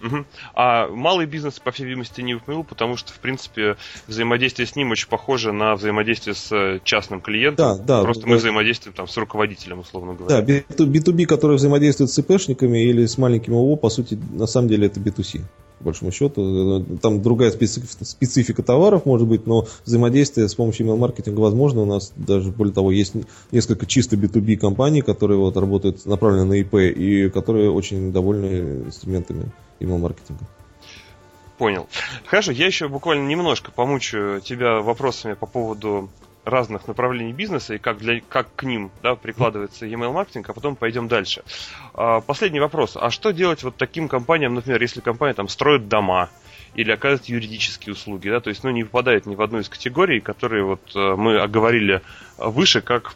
[0.03, 0.25] Угу.
[0.53, 3.75] А малый бизнес, по всей видимости, не упомянул, потому что, в принципе,
[4.07, 7.77] взаимодействие с ним очень похоже на взаимодействие с частным клиентом.
[7.79, 8.03] Да, да.
[8.03, 10.41] Просто мы взаимодействуем там с руководителем, условно говоря.
[10.41, 14.87] Да, B2B, который взаимодействует с ИПшниками или с маленькими ООО, по сути, на самом деле
[14.87, 15.41] это B2C
[15.79, 16.83] по большому счету.
[17.01, 21.81] Там другая специфика, товаров может быть, но взаимодействие с помощью email-маркетинга возможно.
[21.81, 23.13] У нас даже, более того, есть
[23.51, 29.51] несколько чисто B2B компаний, которые вот работают направленно на IP и которые очень довольны инструментами
[29.79, 30.45] email-маркетинга.
[31.57, 31.87] Понял.
[32.25, 36.09] Хорошо, я еще буквально немножко помучу тебя вопросами по поводу
[36.45, 40.75] разных направлений бизнеса и как, для, как к ним да, прикладывается email маркетинг, а потом
[40.75, 41.43] пойдем дальше.
[41.93, 42.95] А, последний вопрос.
[42.95, 46.29] А что делать вот таким компаниям, например, если компания там строит дома
[46.75, 50.19] или оказывает юридические услуги, да, то есть ну, не попадает ни в одну из категорий,
[50.21, 52.01] которые вот э, мы оговорили
[52.37, 53.15] выше, как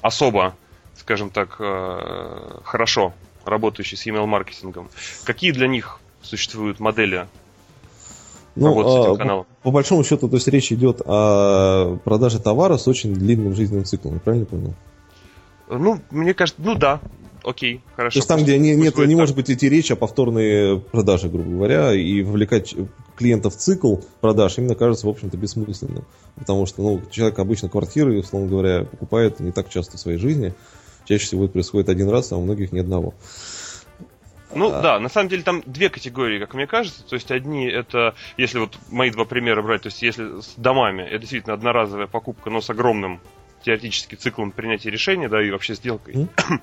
[0.00, 0.56] особо,
[0.96, 3.12] скажем так, э, хорошо
[3.44, 4.88] работающие с email маркетингом.
[5.24, 7.26] Какие для них существуют модели
[8.54, 13.14] ну, а, по, по большому счету, то есть речь идет о продаже товара с очень
[13.14, 14.74] длинным жизненным циклом, правильно понял?
[15.68, 17.00] Ну, мне кажется, ну да,
[17.44, 18.14] окей, хорошо.
[18.14, 21.50] То есть там, где не, нет, не может быть идти речь о повторной продаже, грубо
[21.50, 22.74] говоря, и вовлекать
[23.16, 26.04] клиента в цикл продаж, именно кажется, в общем-то, бессмысленным.
[26.36, 30.54] Потому что ну, человек обычно квартиры, условно говоря, покупает не так часто в своей жизни.
[31.04, 33.14] Чаще всего это происходит один раз, а у многих ни одного.
[34.54, 34.80] Ну а...
[34.80, 37.04] да, на самом деле там две категории, как мне кажется.
[37.04, 41.02] То есть одни это, если вот мои два примера брать, то есть если с домами,
[41.02, 43.20] это действительно одноразовая покупка, но с огромным
[43.62, 46.14] теоретически циклом принятия решения, да, и вообще сделкой.
[46.14, 46.28] Mm.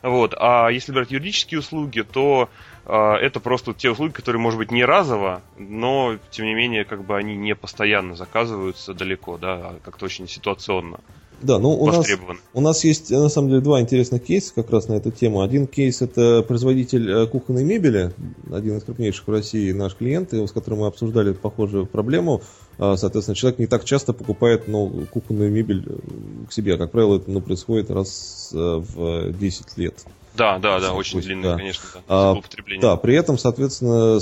[0.00, 0.32] Вот.
[0.38, 2.48] А если брать юридические услуги, то
[2.86, 7.04] э, это просто те услуги, которые, может быть, не разово, но, тем не менее, как
[7.04, 11.00] бы они не постоянно заказываются далеко, да, а как-то очень ситуационно.
[11.40, 12.06] Да, ну у нас,
[12.52, 15.42] у нас есть на самом деле два интересных кейса как раз на эту тему.
[15.42, 18.12] Один кейс это производитель э, кухонной мебели,
[18.52, 22.42] один из крупнейших в России наш клиент, с которым мы обсуждали похожую проблему.
[22.78, 26.74] А, соответственно, человек не так часто покупает ну, кухонную мебель э, к себе.
[26.74, 30.04] А, как правило, это ну, происходит раз э, в 10 лет.
[30.36, 31.56] Да, да, да, очень длинный, да.
[31.56, 32.36] конечно, да, а,
[32.80, 34.20] да, при этом, соответственно, Э,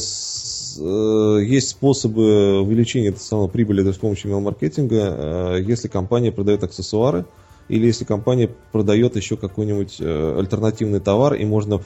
[0.79, 7.25] есть способы увеличения этой самой прибыли даже с помощью email-маркетинга, э, если компания продает аксессуары,
[7.69, 11.83] или если компания продает еще какой-нибудь э, альтернативный товар, и можно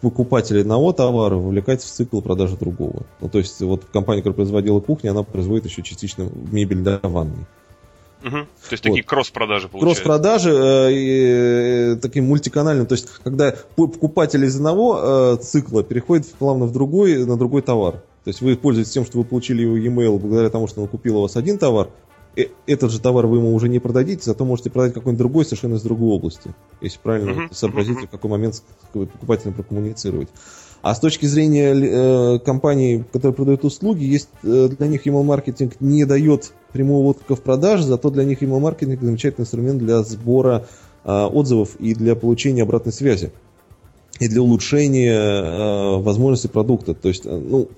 [0.00, 3.02] покупателя одного товара вовлекать в цикл продажи другого.
[3.20, 7.46] Ну, то есть, вот компания, которая производила кухню, она производит еще частично мебель для ванной.
[8.22, 8.30] Угу.
[8.30, 8.38] То
[8.70, 8.90] есть вот.
[8.90, 10.02] такие кросс-продажи получаются.
[10.02, 12.86] Кросс-продажи, э, э, такие мультиканальные.
[12.86, 18.02] То есть, когда покупатель из одного э, цикла переходит плавно в другой, на другой товар.
[18.24, 21.18] То есть вы пользуетесь тем, что вы получили его e-mail благодаря тому, что он купил
[21.18, 21.88] у вас один товар,
[22.36, 25.76] э, этот же товар вы ему уже не продадите, зато можете продать какой-нибудь другой совершенно
[25.76, 26.54] из другой области.
[26.82, 27.54] Если правильно uh-huh.
[27.54, 28.08] сообразите, uh-huh.
[28.08, 30.28] в какой момент с покупателем прокоммуницировать.
[30.82, 35.74] А с точки зрения э, компаний, которые продают услуги, есть э, для них email маркетинг
[35.80, 40.66] не дает прямого отклика в продаже, зато для них email маркетинг замечательный инструмент для сбора
[41.02, 43.32] а, отзывов и для получения обратной связи
[44.20, 46.92] и для улучшения э, возможностей продукта.
[46.92, 47.68] То есть, ну,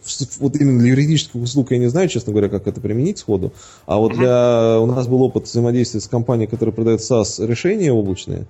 [0.41, 3.53] вот именно для юридических услуг я не знаю, честно говоря, как это применить сходу.
[3.87, 4.81] А вот для...
[4.81, 8.47] У нас был опыт взаимодействия с компанией, которая продает SaaS решения облачные,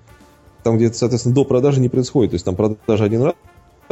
[0.63, 2.31] там, где, соответственно, до продажи не происходит.
[2.31, 3.35] То есть там продажа один раз,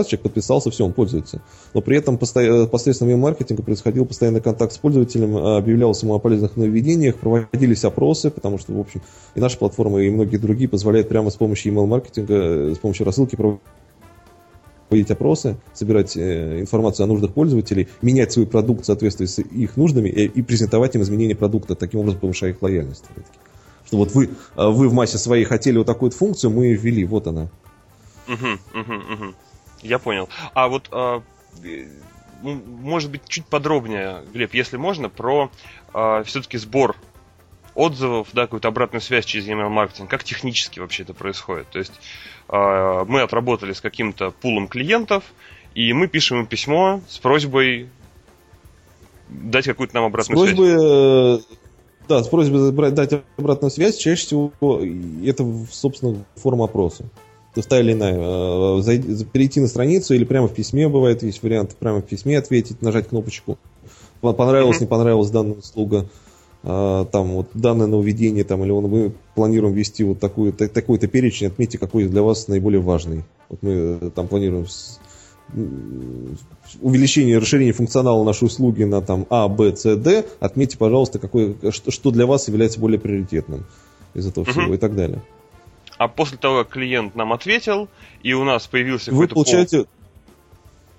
[0.07, 1.41] человек подписался, все, он пользуется.
[1.73, 7.17] Но при этом посредством маркетинга происходил постоянный контакт с пользователем, объявлялось ему о полезных нововведениях,
[7.17, 9.01] проводились опросы, потому что, в общем,
[9.35, 13.35] и наша платформа, и многие другие позволяют прямо с помощью email-маркетинга, э, с помощью рассылки
[13.35, 19.77] проводить опросы, собирать э, информацию о нуждах пользователей, менять свой продукт в соответствии с их
[19.77, 23.05] нуждами и, и презентовать им изменения продукта, таким образом повышая их лояльность.
[23.85, 27.05] Что вот вы, э, вы в массе своей хотели вот такую функцию, мы ее ввели,
[27.05, 27.49] вот она.
[28.27, 29.35] Угу, угу.
[29.81, 30.29] Я понял.
[30.53, 31.21] А вот, а,
[31.63, 31.87] э,
[32.41, 35.51] может быть, чуть подробнее, Глеб, если можно, про
[35.93, 36.95] а, все-таки сбор
[37.75, 41.67] отзывов, да, какую-то обратную связь через email маркетинг, как технически вообще это происходит.
[41.69, 41.93] То есть
[42.49, 45.23] э, мы отработали с каким-то пулом клиентов,
[45.73, 47.89] и мы пишем им письмо с просьбой
[49.29, 50.81] дать какую-то нам обратную с просьбой, связь.
[50.83, 51.55] Э,
[52.09, 54.51] да, с просьбой дать обратную связь, чаще всего
[55.25, 57.05] это, собственно, форма опроса.
[57.53, 58.17] То есть та или иная.
[58.17, 62.37] Э, зайти, перейти на страницу или прямо в письме бывает, есть вариант прямо в письме
[62.37, 63.57] ответить, нажать кнопочку.
[64.21, 66.07] Понравилась, не понравилась данная услуга.
[66.63, 71.77] А, там вот данное нововведение, там, или мы планируем ввести вот такую, такой-то перечень, отметьте,
[71.77, 73.23] какой для вас наиболее важный.
[73.49, 74.67] Вот мы э, там планируем
[76.81, 81.91] увеличение, расширение функционала нашей услуги на там А, Б, С, Д, отметьте, пожалуйста, какой, что,
[81.91, 83.65] что для вас является более приоритетным
[84.13, 84.75] из этого всего угу.
[84.75, 85.21] и так далее.
[86.01, 87.87] А после того, как клиент нам ответил,
[88.23, 89.77] и у нас появился Вы получаете...
[89.77, 89.87] Пол...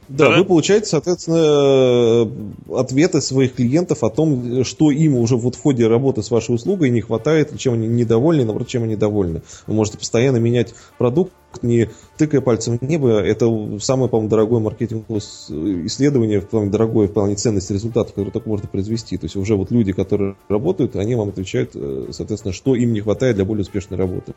[0.08, 5.56] Да, да, вы получаете, соответственно, э, ответы своих клиентов о том, что им уже вот
[5.56, 9.42] в ходе работы с вашей услугой не хватает, чем они недовольны, наоборот, чем они довольны.
[9.66, 13.18] Вы можете постоянно менять продукт, не тыкая пальцем в небо.
[13.18, 13.46] Это
[13.80, 19.16] самое, по-моему, дорогое маркетинговое исследование, вполне дорогое в плане ценности результатов, которые только можно произвести.
[19.16, 23.00] То есть уже вот люди, которые работают, они вам отвечают, э, соответственно, что им не
[23.00, 24.34] хватает для более успешной работы.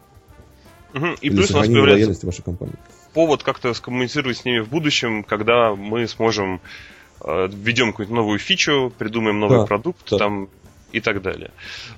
[0.96, 1.08] Угу.
[1.22, 2.76] И плюс у нас появляется вашей компании.
[3.14, 6.62] повод как-то скоммуницировать с ними в будущем, когда мы сможем
[7.22, 10.18] э, введем какую-то новую фичу, придумаем новый да, продукт да.
[10.18, 10.50] там
[10.94, 11.52] и так далее.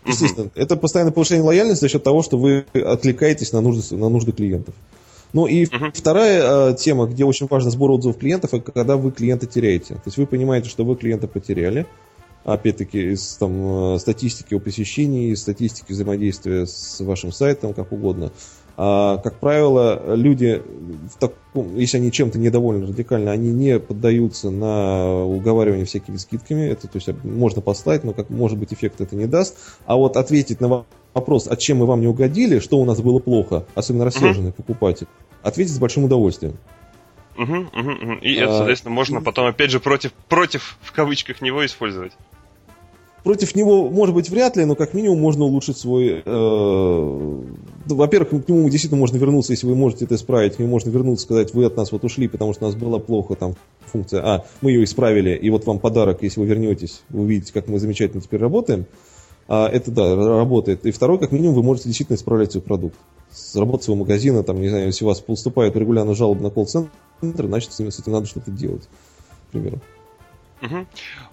[0.04, 0.48] Естественно.
[0.48, 0.54] Угу.
[0.56, 4.74] Это постоянное повышение лояльности за счет того, что вы отвлекаетесь на нужды, на нужды клиентов.
[5.32, 5.92] Ну и угу.
[5.94, 9.96] вторая э, тема, где очень важно сбор отзывов клиентов, это когда вы клиента теряете.
[9.96, 11.86] То есть вы понимаете, что вы клиента потеряли,
[12.46, 18.32] опять-таки из там, э, статистики о посещении, статистики взаимодействия с вашим сайтом, как угодно.
[18.80, 20.62] А, как правило, люди,
[21.14, 26.70] в таком, если они чем-то недовольны радикально, они не поддаются на уговаривание всякими скидками.
[26.70, 29.58] Это то есть можно послать, но как может быть эффект это не даст.
[29.88, 30.86] А вот ответить на
[31.16, 34.58] вопрос, а чем мы вам не угодили, что у нас было плохо, особенно рассерженный uh-huh.
[34.58, 35.08] покупатель,
[35.42, 36.58] ответить с большим удовольствием.
[37.36, 38.14] Угу, угу, угу.
[38.22, 42.14] И это, а, соответственно, можно потом опять же против, против в кавычках него использовать
[43.28, 46.24] против него, может быть, вряд ли, но как минимум можно улучшить свой...
[46.26, 47.42] Э,
[47.86, 50.56] во-первых, к нему действительно можно вернуться, если вы можете это исправить.
[50.56, 53.00] К нему можно вернуться, сказать, вы от нас вот ушли, потому что у нас была
[53.00, 54.22] плохо там функция.
[54.26, 57.80] А, мы ее исправили, и вот вам подарок, если вы вернетесь, вы увидите, как мы
[57.80, 58.86] замечательно теперь работаем.
[59.50, 60.86] А, это, да, работает.
[60.86, 62.96] И второй, как минимум, вы можете действительно исправлять свой продукт.
[63.30, 66.90] С работы своего магазина, там, не знаю, если у вас поступают регулярно жалобы на колл-центр,
[67.22, 68.88] значит, с этим надо что-то делать,
[69.50, 69.82] к примеру.
[70.62, 70.88] Угу.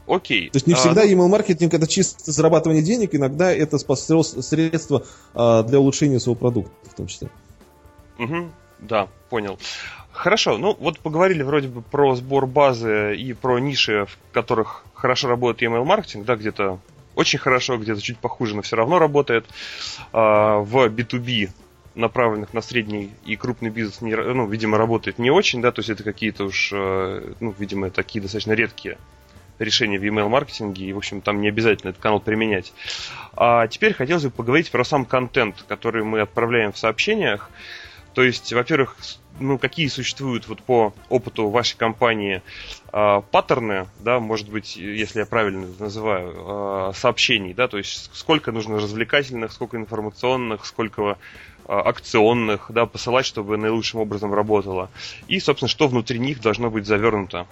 [0.06, 0.50] Окей.
[0.50, 5.62] То есть не всегда а, email маркетинг это чисто зарабатывание денег, иногда это средство а,
[5.62, 7.28] для улучшения своего продукта в том числе.
[8.18, 8.50] Угу.
[8.80, 9.58] Да, понял.
[10.12, 15.28] Хорошо, ну вот поговорили вроде бы про сбор базы и про ниши, в которых хорошо
[15.28, 16.78] работает email маркетинг, да, где-то
[17.14, 19.46] очень хорошо, где-то чуть похуже, но все равно работает.
[20.12, 21.50] А, в B2B
[21.94, 25.90] направленных на средний и крупный бизнес, не, ну, видимо, работает не очень, да, то есть
[25.90, 28.98] это какие-то уж, э, ну, видимо, такие достаточно редкие
[29.58, 32.72] решения в email маркетинге, и, в общем, там не обязательно этот канал применять.
[33.36, 37.50] А теперь хотелось бы поговорить про сам контент, который мы отправляем в сообщениях.
[38.14, 38.96] То есть, во-первых,
[39.40, 42.42] ну, какие существуют вот по опыту вашей компании
[42.92, 48.52] э, паттерны, да, может быть, если я правильно называю, э, сообщений, да, то есть сколько
[48.52, 51.18] нужно развлекательных, сколько информационных, сколько
[51.66, 54.90] акционных, да, посылать, чтобы наилучшим образом работало.
[55.28, 57.46] И, собственно, что внутри них должно быть завернуто.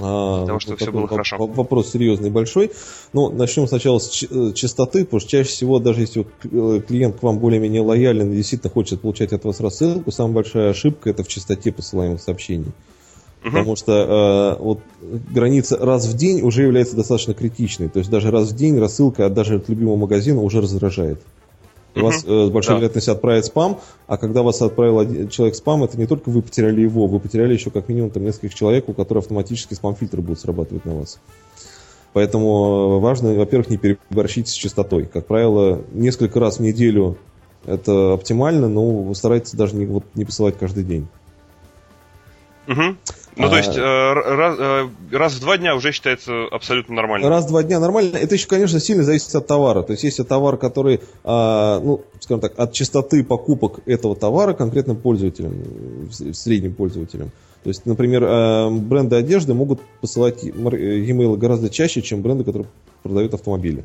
[0.00, 1.36] А, для того, чтобы все было хорошо.
[1.38, 2.70] Вопрос серьезный большой.
[3.12, 7.22] Ну, начнем сначала с э, частоты, потому что чаще всего, даже если э, клиент к
[7.22, 11.28] вам более-менее лоялен и действительно хочет получать от вас рассылку, самая большая ошибка это в
[11.28, 12.72] частоте посылаемых сообщений.
[13.42, 14.80] Потому что э, вот
[15.30, 17.88] граница раз в день уже является достаточно критичной.
[17.88, 21.20] То есть даже раз в день рассылка даже от любимого магазина уже раздражает.
[21.94, 22.78] Uh вас э, с большой да.
[22.78, 26.80] вероятностью отправит спам, а когда вас отправил один, человек спам, это не только вы потеряли
[26.80, 30.84] его, вы потеряли еще как минимум там нескольких человек, у которых автоматически спам-фильтры будут срабатывать
[30.84, 31.18] на вас.
[32.12, 35.06] Поэтому важно, во-первых, не переборщить с частотой.
[35.06, 37.16] Как правило, несколько раз в неделю
[37.64, 41.06] это оптимально, но старайтесь даже не, вот, не посылать каждый день.
[42.68, 42.96] Угу.
[43.36, 43.50] Ну, а...
[43.50, 47.28] то есть, э, раз, э, раз в два дня уже считается абсолютно нормально.
[47.28, 48.16] Раз в два дня нормально.
[48.16, 49.82] Это еще, конечно, сильно зависит от товара.
[49.82, 54.96] То есть, если товар, который, э, ну, скажем так, от частоты покупок этого товара конкретным
[54.96, 55.64] пользователям,
[56.32, 57.30] средним пользователям.
[57.62, 62.68] То есть, например, э, бренды одежды могут посылать e-mail гораздо чаще, чем бренды, которые
[63.02, 63.84] продают автомобили.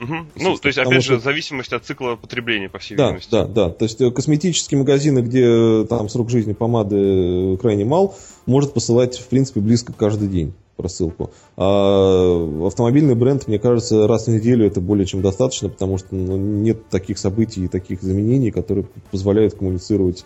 [0.00, 0.14] Угу.
[0.36, 1.20] Ну, то есть, опять же, что...
[1.20, 3.30] зависимость от цикла потребления, по всей да, видимости.
[3.30, 3.70] Да, да.
[3.70, 9.16] То есть, э, косметические магазины, где э, там срок жизни помады крайне мал, может посылать,
[9.18, 11.30] в принципе, близко каждый день просылку.
[11.56, 16.36] А автомобильный бренд, мне кажется, раз в неделю это более чем достаточно, потому что ну,
[16.36, 20.24] нет таких событий и таких заменений, которые позволяют коммуницировать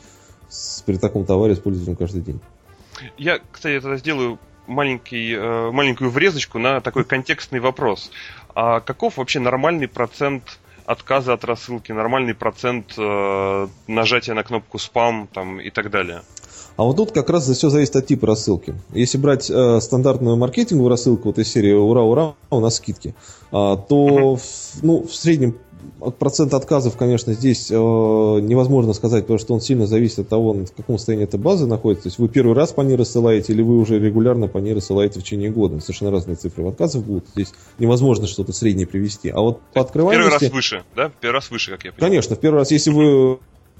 [0.48, 2.40] с, при таком товаре с пользователем каждый день.
[3.18, 8.10] Я, кстати, тогда сделаю маленький, э, маленькую врезочку на такой контекстный вопрос.
[8.60, 10.42] А каков вообще нормальный процент
[10.84, 16.22] отказа от рассылки, нормальный процент э, нажатия на кнопку спам там, и так далее?
[16.76, 18.74] А вот тут как раз все зависит от типа рассылки.
[18.90, 23.12] Если брать э, стандартную маркетинговую рассылку, вот из серии «Ура, ура, у нас скидки», э,
[23.52, 24.42] то в,
[24.82, 25.56] ну, в среднем
[26.18, 30.72] процент отказов, конечно, здесь э, невозможно сказать, потому что он сильно зависит от того, в
[30.76, 32.04] каком состоянии эта база находится.
[32.04, 35.20] То есть вы первый раз по ней рассылаете, или вы уже регулярно по ней рассылаете
[35.20, 35.80] в течение года.
[35.80, 37.26] Совершенно разные цифры отказов будут.
[37.34, 39.30] Здесь невозможно что-то среднее привести.
[39.30, 40.30] А вот по открываемости...
[40.30, 41.12] Первый раз выше, да?
[41.20, 42.10] Первый раз выше, как я понимаю.
[42.10, 43.38] Конечно, в первый раз, если вы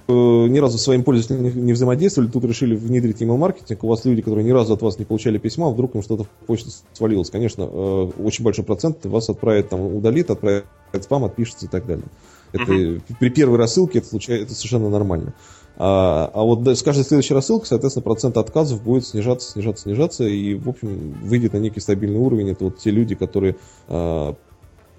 [0.08, 4.44] ни разу с своим пользователем не взаимодействовали, тут решили внедрить email-маркетинг, у вас люди, которые
[4.44, 7.30] ни разу от вас не получали письма, вдруг им что-то в почту свалилось.
[7.30, 10.64] Конечно, э, очень большой процент вас отправит, там, удалит, отправит
[11.02, 12.06] спам, отпишется и так далее.
[12.52, 13.02] Это, uh-huh.
[13.20, 15.34] При первой рассылке это, случается, это совершенно нормально.
[15.76, 20.54] А, а вот с каждой следующей рассылкой, соответственно, процент отказов будет снижаться, снижаться, снижаться, и,
[20.54, 22.50] в общем, выйдет на некий стабильный уровень.
[22.50, 23.56] Это вот те люди, которые
[23.88, 24.34] а,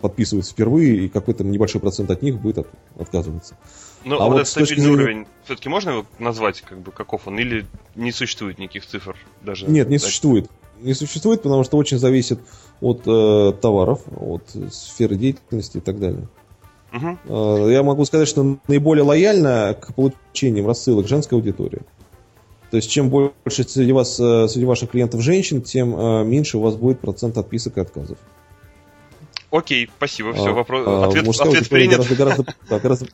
[0.02, 2.68] подписываются впервые, и какой-то небольшой процент от них будет от,
[2.98, 3.58] отказываться.
[4.06, 4.94] Но а вот, вот этот стабильный зрения...
[4.94, 9.68] уровень, все-таки можно его назвать, как бы, каков он, или не существует никаких цифр даже?
[9.68, 10.50] Нет, не существует.
[10.82, 12.40] Не существует, потому что очень зависит
[12.80, 16.28] от э, товаров, от сферы деятельности и так далее.
[16.94, 17.68] Угу.
[17.70, 21.82] Я могу сказать, что наиболее лояльна к получениям рассылок женская аудитория.
[22.72, 26.62] То есть, чем больше среди, вас, э, среди ваших клиентов женщин, тем э, меньше у
[26.62, 28.18] вас будет процент отписок и отказов.
[29.52, 31.98] Окей, спасибо, все, а, вопрос, а, ответ, ответ принят.
[31.98, 33.08] Гораздо, гораздо, да, гораздо,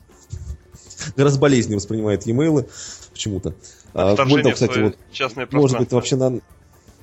[1.16, 2.68] гораздо болезненнее воспринимает e-mail
[3.12, 3.54] почему-то.
[3.94, 6.40] А, Более кстати, вот, может быть, вообще на,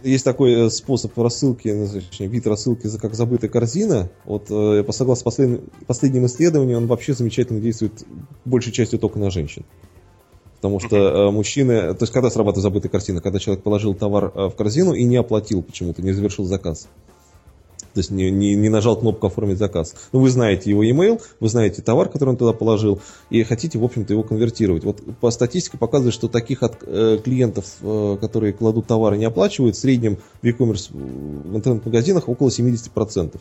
[0.03, 4.09] есть такой э, способ рассылки, ну, точнее, вид рассылки, как забытая корзина.
[4.25, 8.03] Вот, э, согласно последним, последним исследованиям, он вообще замечательно действует
[8.45, 9.65] большей частью только на женщин.
[10.57, 11.31] Потому что uh-huh.
[11.31, 11.93] мужчины...
[11.93, 13.21] То есть, когда срабатывает забытая корзина?
[13.21, 16.87] Когда человек положил товар в корзину и не оплатил почему-то, не завершил заказ.
[17.93, 19.95] То есть не, не, не нажал кнопку «Оформить заказ».
[20.12, 23.84] Ну, вы знаете его email, вы знаете товар, который он туда положил, и хотите, в
[23.84, 24.84] общем-то, его конвертировать.
[24.84, 29.75] Вот по статистике показывает, что таких от, э, клиентов, э, которые кладут товары, не оплачивают,
[29.75, 33.39] в среднем в e-commerce в интернет-магазинах около 70%.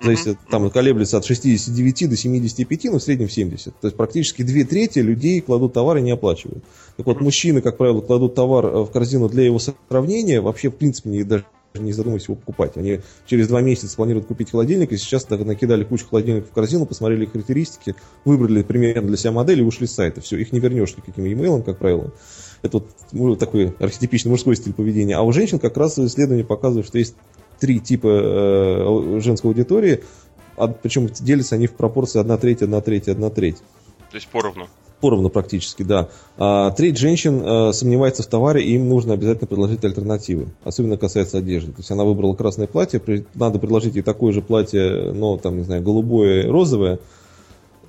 [0.00, 0.50] Зависит, mm-hmm.
[0.50, 3.74] там колеблется от 69 до 75, но в среднем 70.
[3.80, 6.62] То есть практически две трети людей кладут товары и не оплачивают.
[6.96, 10.76] Так вот, мужчины, как правило, кладут товар э, в корзину для его сравнения, вообще, в
[10.76, 12.76] принципе, не, даже не задумываясь его покупать.
[12.76, 17.26] Они через два месяца планируют купить холодильник, и сейчас накидали кучу холодильников в корзину, посмотрели
[17.26, 20.20] характеристики, выбрали примерно для себя модель и ушли с сайта.
[20.20, 22.12] Все, их не вернешь никаким e-mail, как правило.
[22.62, 25.16] Это вот ну, такой архетипичный мужской стиль поведения.
[25.16, 27.14] А у женщин как раз исследования показывают, что есть
[27.60, 30.02] три типа э, женской аудитории,
[30.56, 33.56] а, причем делятся они в пропорции 1 треть, 1 треть, 1 треть.
[34.10, 34.68] То есть поровну.
[35.00, 36.08] Поровну практически, да.
[36.36, 40.48] А, треть женщин а, сомневается в товаре, и им нужно обязательно предложить альтернативы.
[40.64, 41.72] Особенно касается одежды.
[41.72, 43.00] То есть она выбрала красное платье,
[43.34, 46.98] надо предложить ей такое же платье, но там, не знаю, голубое, розовое,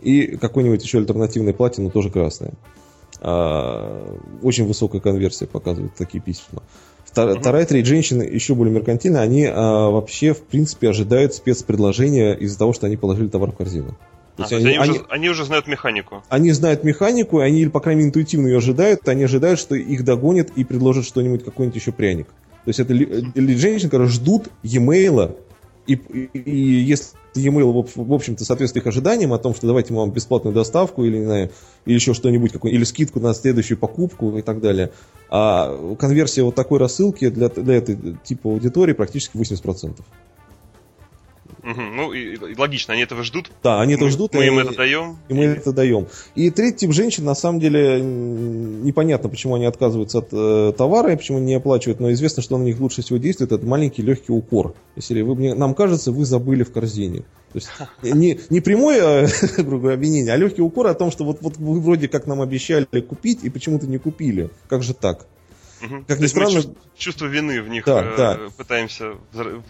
[0.02, 2.54] и какое-нибудь еще альтернативное платье, но тоже красное.
[3.22, 6.62] А, очень высокая конверсия показывает такие письма.
[7.06, 12.72] Вторая, треть женщин еще более меркантильная, они а, вообще, в принципе, ожидают спецпредложения из-за того,
[12.72, 13.98] что они положили товар в корзину.
[14.48, 16.24] То есть а, они, они, уже, они уже знают механику.
[16.30, 19.08] Они знают механику, и они, по крайней мере, интуитивно ее ожидают.
[19.08, 22.28] Они ожидают, что их догонят и предложат что-нибудь, какой-нибудь еще пряник.
[22.66, 25.36] То есть это ли, женщины, которые ждут e-mail
[25.88, 30.00] И, и, и если e-mail, в общем-то, соответствует их ожиданиям о том, что давайте мы
[30.00, 31.52] вам бесплатную доставку или, не знаю,
[31.86, 34.92] или еще что-нибудь, или скидку на следующую покупку и так далее.
[35.30, 40.00] А конверсия вот такой рассылки для, для этой типа аудитории практически 80%.
[41.70, 41.82] Угу.
[41.82, 43.52] Ну, и, и логично, они этого ждут.
[43.62, 44.34] Да, они этого ждут.
[44.34, 45.18] Мы им это даем.
[45.28, 46.08] И мы это даем.
[46.34, 51.16] И третий тип женщин, на самом деле, непонятно, почему они отказываются от э, товара и
[51.16, 54.32] почему они не оплачивают, но известно, что на них лучше всего действует этот маленький легкий
[54.32, 54.74] укор.
[54.96, 57.20] Если вы, мне, нам кажется, вы забыли в корзине.
[57.52, 57.70] То есть
[58.02, 62.08] не, не прямое, говоря, обвинение, а легкий укор о том, что вот, вот вы вроде
[62.08, 64.50] как нам обещали купить и почему-то не купили.
[64.68, 65.28] Как же так?
[65.82, 66.04] Угу.
[66.08, 66.52] Как ни странно...
[66.52, 68.40] чувство, чувство вины в них да, э, да.
[68.58, 69.14] пытаемся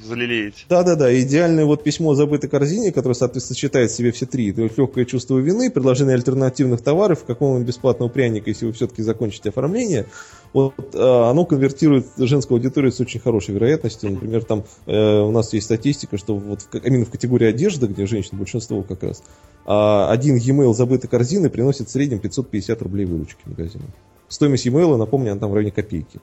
[0.04, 0.66] залелеять.
[0.70, 4.52] Да-да-да, идеальное вот письмо о забытой корзине, которое, соответственно, сочетает в себе все три.
[4.52, 9.50] То есть легкое чувство вины, предложение альтернативных товаров, какого-нибудь бесплатного пряника, если вы все-таки закончите
[9.50, 10.08] оформление.
[10.52, 14.12] Вот э, оно конвертирует женскую аудиторию с очень хорошей вероятностью.
[14.12, 18.08] Например, там э, у нас есть статистика, что вот в, именно в категории одежды, где
[18.08, 19.22] женщин большинство как раз,
[19.66, 23.86] э, один e-mail забытой корзины приносит в среднем 550 рублей выручки магазина
[24.30, 26.20] стоимость e-mail, напомню, она там в районе копейки.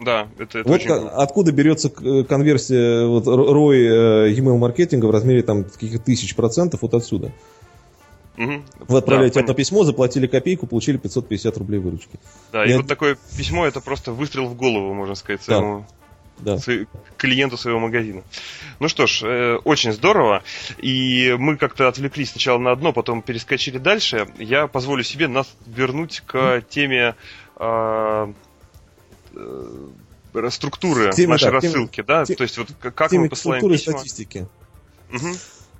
[0.00, 0.90] Да, это, это вот очень...
[0.90, 6.80] откуда берется э, конверсия, вот ROI э, email маркетинга в размере там каких-то тысяч процентов
[6.82, 7.32] вот отсюда.
[8.38, 8.62] Угу.
[8.88, 12.18] Вы отправляете да, одно письмо, заплатили копейку, получили 550 рублей выручки.
[12.50, 15.84] Да, и, и вот такое письмо это просто выстрел в голову, можно сказать, своему
[16.38, 16.56] да.
[16.56, 16.86] да.
[17.18, 18.22] клиенту своего магазина.
[18.78, 20.42] Ну что ж, э, очень здорово.
[20.78, 24.28] И мы как-то отвлеклись сначала на одно, потом перескочили дальше.
[24.38, 27.16] Я позволю себе нас вернуть к теме
[27.60, 28.32] э,
[29.36, 32.24] э, структуры теме, нашей да, рассылки, да?
[32.24, 33.98] Те, То есть вот как мы посылаем структуры письма.
[33.98, 34.46] статистики.
[35.12, 35.26] Угу.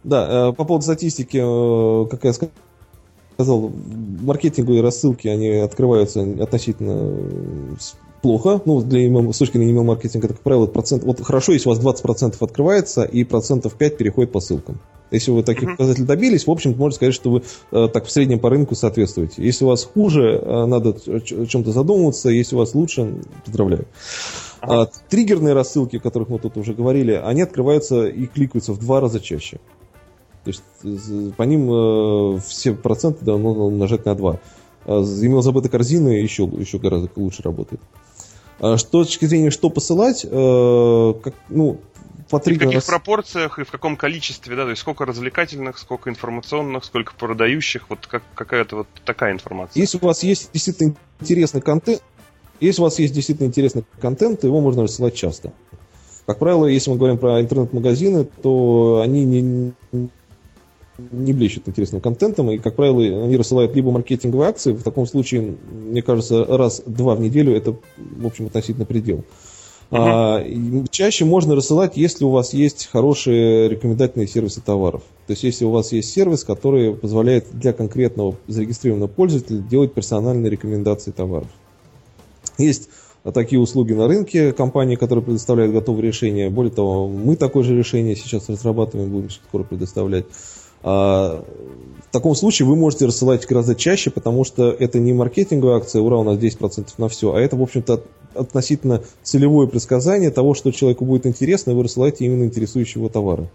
[0.05, 3.72] Да, э, по поводу статистики, э, как я сказал,
[4.22, 7.68] маркетинговые рассылки, они открываются относительно
[8.22, 8.61] плохо.
[8.64, 11.05] Ну, для email, с точки зрения email маркетинга, это, как правило, процент.
[11.05, 14.78] Вот хорошо, если у вас 20% открывается и процентов 5 переходит по ссылкам.
[15.11, 17.42] Если вы таких показателей добились, в общем, можно сказать, что вы
[17.72, 19.42] э, так в среднем по рынку соответствуете.
[19.44, 22.28] Если у вас хуже, э, надо о чем-то задумываться.
[22.28, 23.86] Если у вас лучше, поздравляю.
[24.62, 29.00] А, триггерные рассылки, о которых мы тут уже говорили, они открываются и кликаются в два
[29.00, 29.58] раза чаще.
[30.44, 34.40] То есть по ним э, все проценты да, нужно умножать на 2.
[34.86, 37.80] А, email забытой корзины еще, еще гораздо лучше работает.
[38.58, 41.78] А с точки зрения, что посылать, э, как, ну,
[42.31, 42.55] по три.
[42.55, 42.85] в каких раз...
[42.85, 48.07] пропорциях и в каком количестве, да, то есть сколько развлекательных, сколько информационных, сколько продающих, вот
[48.07, 49.81] как, какая-то вот такая информация.
[49.81, 52.03] Если у вас есть действительно интересный контент,
[52.61, 55.53] если у вас есть действительно интересный контент, его можно рассылать часто.
[56.26, 59.72] Как правило, если мы говорим про интернет-магазины, то они не,
[60.99, 65.57] не блещут интересным контентом, и, как правило, они рассылают либо маркетинговые акции, в таком случае,
[65.72, 69.24] мне кажется, раз-два в неделю это, в общем, относительно предел.
[69.93, 70.45] А,
[70.91, 75.03] чаще можно рассылать, если у вас есть хорошие рекомендательные сервисы товаров.
[75.26, 80.51] То есть, если у вас есть сервис, который позволяет для конкретного зарегистрированного пользователя делать персональные
[80.51, 81.49] рекомендации товаров.
[82.59, 82.88] Есть
[83.34, 86.51] такие услуги на рынке, компании, которые предоставляют готовые решения.
[86.51, 90.26] Более того, мы такое же решение сейчас разрабатываем, будем скоро предоставлять.
[90.82, 91.45] А,
[92.11, 96.18] в таком случае вы можете рассылать гораздо чаще, потому что это не маркетинговая акция, ура,
[96.18, 98.02] у нас 10% на все, а это, в общем-то,
[98.34, 103.48] относительно целевое предсказание того, что человеку будет интересно, и вы рассылаете именно интересующего товара.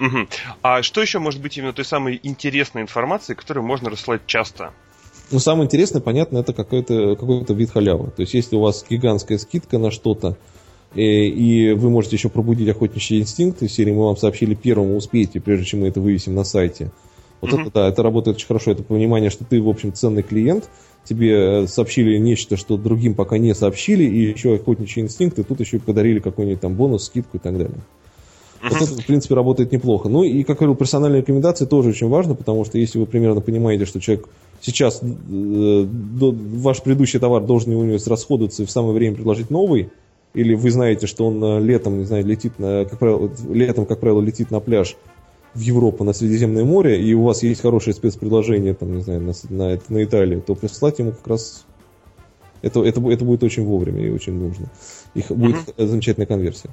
[0.00, 0.28] Угу.
[0.62, 4.72] А что еще может быть именно той самой интересной информацией, которую можно рассылать часто?
[5.30, 8.10] Ну, самое интересное, понятно, это какой-то какой вид халявы.
[8.10, 10.36] То есть, если у вас гигантская скидка на что-то,
[10.94, 15.40] Э, и вы можете еще пробудить охотничий инстинкт из серии «Мы вам сообщили первому, успейте,
[15.40, 16.90] прежде чем мы это вывесим на сайте».
[17.44, 17.62] Вот mm-hmm.
[17.62, 18.70] это, да, это работает очень хорошо.
[18.72, 20.68] Это понимание, что ты, в общем, ценный клиент,
[21.04, 25.78] тебе сообщили нечто, что другим пока не сообщили, и еще охотничий инстинкт, и тут еще
[25.78, 27.76] подарили какой-нибудь там бонус, скидку и так далее.
[28.62, 30.08] Вот это, в принципе, работает неплохо.
[30.08, 33.84] Ну и, как говорил, персональные рекомендации тоже очень важно, потому что если вы примерно понимаете,
[33.84, 34.26] что человек
[34.62, 39.90] сейчас, э, ваш предыдущий товар должен у него расходоваться и в самое время предложить новый,
[40.32, 44.00] или вы знаете, что он э, летом, не знаю, летит на, как правило, летом, как
[44.00, 44.96] правило, летит на пляж
[45.54, 49.32] в Европу, на Средиземное море, и у вас есть хорошее спецпредложение, там, не знаю, на,
[49.50, 51.64] на, на Италию, то прислать ему как раз
[52.64, 54.70] это, это, это будет очень вовремя и очень нужно.
[55.14, 55.34] Их uh-huh.
[55.34, 56.70] будет замечательная конверсия.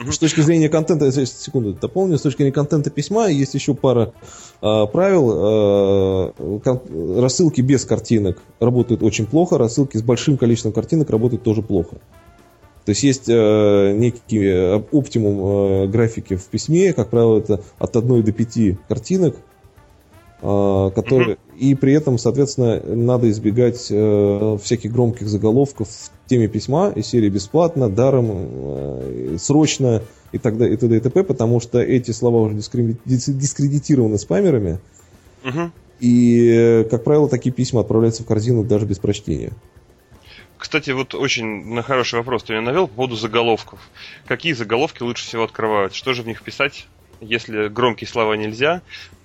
[0.00, 0.10] Uh-huh.
[0.10, 4.12] С точки зрения контента, секунду дополню, с точки зрения контента письма есть еще пара
[4.60, 6.32] э, правил.
[6.36, 11.62] Э, кон- рассылки без картинок работают очень плохо, рассылки с большим количеством картинок работают тоже
[11.62, 11.98] плохо.
[12.84, 17.96] То есть есть э, некий э, оптимум э, графики в письме, как правило, это от
[17.96, 19.36] 1 до 5 картинок,
[20.42, 21.58] э, которые, mm-hmm.
[21.58, 27.28] и при этом, соответственно, надо избегать э, всяких громких заголовков в теме письма из серии
[27.28, 30.02] «бесплатно», «даром», э, «срочно»
[30.32, 30.96] и так далее, и т.д.
[30.96, 34.80] и т.п., потому что эти слова уже дискредитированы спамерами,
[35.44, 35.70] угу.
[36.00, 39.52] и, э, как правило, такие письма отправляются в корзину даже без прочтения.
[40.62, 43.80] Кстати, вот очень на хороший вопрос ты меня навел по поводу заголовков.
[44.26, 45.92] Какие заголовки лучше всего открывают?
[45.92, 46.86] Что же в них писать?
[47.20, 48.80] Если громкие слова нельзя,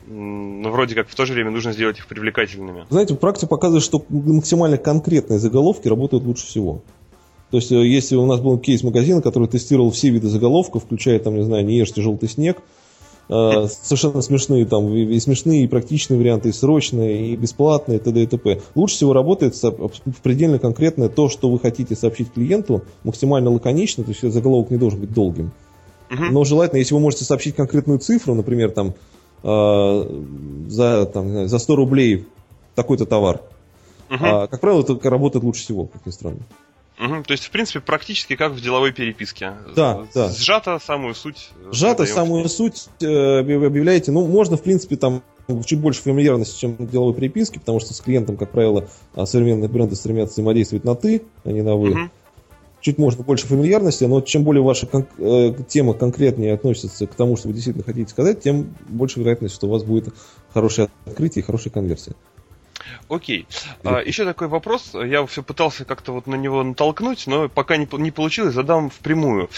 [0.08, 2.88] но вроде как в то же время нужно сделать их привлекательными.
[2.90, 6.82] Знаете, практика показывает, что максимально конкретные заголовки работают лучше всего.
[7.52, 11.20] То есть, э, если у нас был кейс магазина, который тестировал все виды заголовков, включая,
[11.20, 12.64] там, не знаю, не ешьте желтый снег,
[13.30, 18.24] э, совершенно смешные там и смешные, и практичные варианты, и срочные, и бесплатные, и т.д.
[18.24, 18.62] и т.п.
[18.76, 19.56] Лучше всего работает
[20.24, 25.00] предельно конкретное то, что вы хотите сообщить клиенту, максимально лаконично, то есть заголовок не должен
[25.00, 25.52] быть долгим.
[26.10, 28.94] Но желательно, если вы можете сообщить конкретную цифру, например, там,
[29.44, 30.24] э,
[30.70, 32.26] за, там, за 100 рублей
[32.76, 33.42] такой-то товар,
[34.10, 34.20] угу.
[34.22, 36.40] а, как правило, это работает лучше всего, как ни странно.
[37.00, 39.54] Угу, то есть, в принципе, практически как в деловой переписке.
[39.76, 40.32] Да, да.
[40.32, 41.50] Сжато самую суть.
[41.72, 44.12] Сжато самую суть э, объявляете.
[44.12, 45.22] Ну, можно, в принципе, там
[45.66, 49.70] чуть больше фамильярности, чем в деловой переписке, потому что с клиентом, как правило, а, современные
[49.70, 51.91] бренды стремятся взаимодействовать на «ты», а не на «вы».
[51.91, 52.10] Угу
[52.80, 57.36] чуть можно больше фамильярности, но чем более ваша кон- э, тема конкретнее относится к тому,
[57.36, 60.14] что вы действительно хотите сказать, тем больше вероятность, что у вас будет
[60.54, 62.14] хорошее открытие и хорошая конверсия.
[63.10, 63.48] Окей.
[63.84, 64.92] А, еще такой вопрос.
[64.94, 69.50] Я все пытался как-то вот на него натолкнуть, но пока не, не получилось, задам впрямую.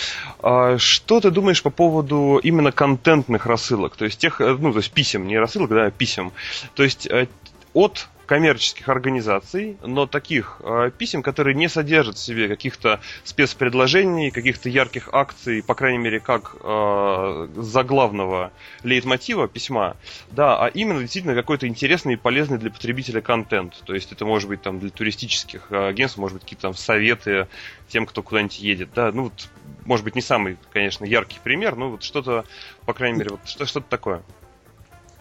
[0.42, 3.96] А, что ты думаешь по поводу именно контентных рассылок?
[3.96, 6.32] То есть тех, э, ну, то есть писем, не рассылок, да, а писем.
[6.76, 7.28] То есть э,
[7.74, 14.70] от коммерческих организаций, но таких э, писем, которые не содержат в себе каких-то спецпредложений, каких-то
[14.70, 18.52] ярких акций, по крайней мере, как э, заглавного
[18.84, 19.98] лейтмотива письма,
[20.30, 23.82] да, а именно действительно какой-то интересный и полезный для потребителя контент.
[23.84, 27.48] То есть это может быть там для туристических э, агентств, может быть какие-то там советы
[27.88, 29.50] тем, кто куда-нибудь едет, да, ну вот,
[29.86, 32.46] может быть не самый, конечно, яркий пример, но вот что-то,
[32.86, 34.22] по крайней мере, вот что-то такое.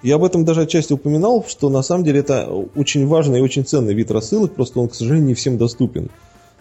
[0.03, 3.65] Я об этом даже отчасти упоминал, что на самом деле это очень важный и очень
[3.65, 6.09] ценный вид рассылок, просто он, к сожалению, не всем доступен.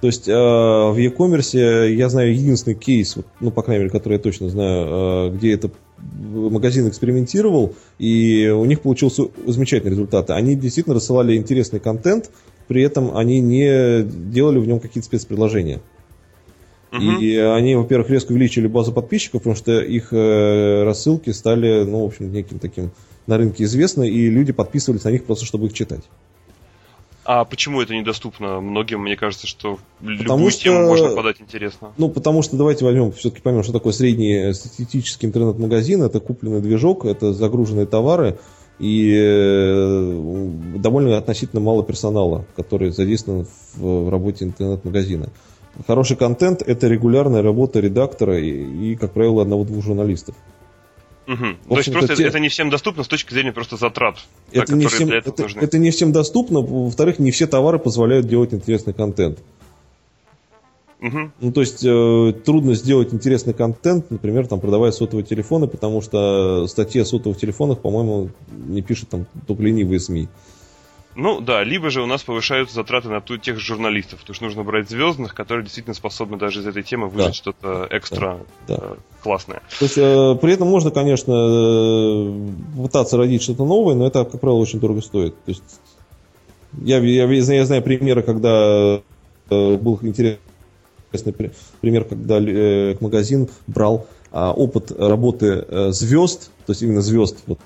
[0.02, 4.20] То есть э, в e-commerce я знаю единственный кейс, ну, по крайней мере, который я
[4.20, 10.30] точно знаю, э, где это магазин экспериментировал, и у них получился замечательный результат.
[10.30, 12.30] Они действительно рассылали интересный контент,
[12.68, 15.80] при этом они не делали в нем какие-то спецпредложения.
[16.92, 17.20] Uh-huh.
[17.20, 22.06] И они, во-первых, резко увеличили базу подписчиков, потому что их э, рассылки стали, ну, в
[22.06, 22.92] общем, неким таким
[23.28, 26.04] на рынке известны, и люди подписывались на них просто, чтобы их читать.
[27.26, 29.02] А почему это недоступно многим?
[29.02, 31.92] Мне кажется, что потому любую что, тему можно подать интересно.
[31.98, 36.02] Ну, потому что давайте возьмем, все-таки поймем, что такое средний статистический интернет-магазин.
[36.04, 38.40] Это купленный движок, это загруженные товары
[38.80, 45.30] и э, довольно относительно мало персонала, который задействован в работе интернет-магазина.
[45.86, 50.36] Хороший контент– это регулярная работа редактора и, и как правило, одного-двух журналистов.
[51.28, 51.46] Угу.
[51.70, 52.26] То есть просто те...
[52.26, 54.18] это не всем доступно с точки зрения просто затрат,
[54.54, 55.60] это, да, не всем, для этого это, нужны.
[55.60, 56.62] это не всем доступно.
[56.62, 59.40] Во-вторых, не все товары позволяют делать интересный контент.
[61.02, 61.32] Угу.
[61.42, 66.66] Ну, то есть э, трудно сделать интересный контент, например, там продавая сотовые телефоны, потому что
[66.68, 70.30] статьи о сотовых телефонах, по-моему, не пишут там только ленивые СМИ.
[71.18, 74.88] Ну да, либо же у нас повышаются затраты на тех журналистов, потому что нужно брать
[74.88, 77.34] звездных, которые действительно способны даже из этой темы выжать да.
[77.34, 78.38] что-то экстра
[78.68, 78.76] да.
[78.78, 79.64] Э, классное.
[79.80, 84.40] То есть э, при этом можно, конечно, э, пытаться родить что-то новое, но это, как
[84.40, 85.34] правило, очень дорого стоит.
[85.44, 85.64] То есть
[86.84, 89.02] я, я, я знаю примеры, когда
[89.50, 91.34] э, был интересный
[91.82, 97.58] пример, когда э, магазин брал э, опыт работы э, звезд, то есть именно звезд, вот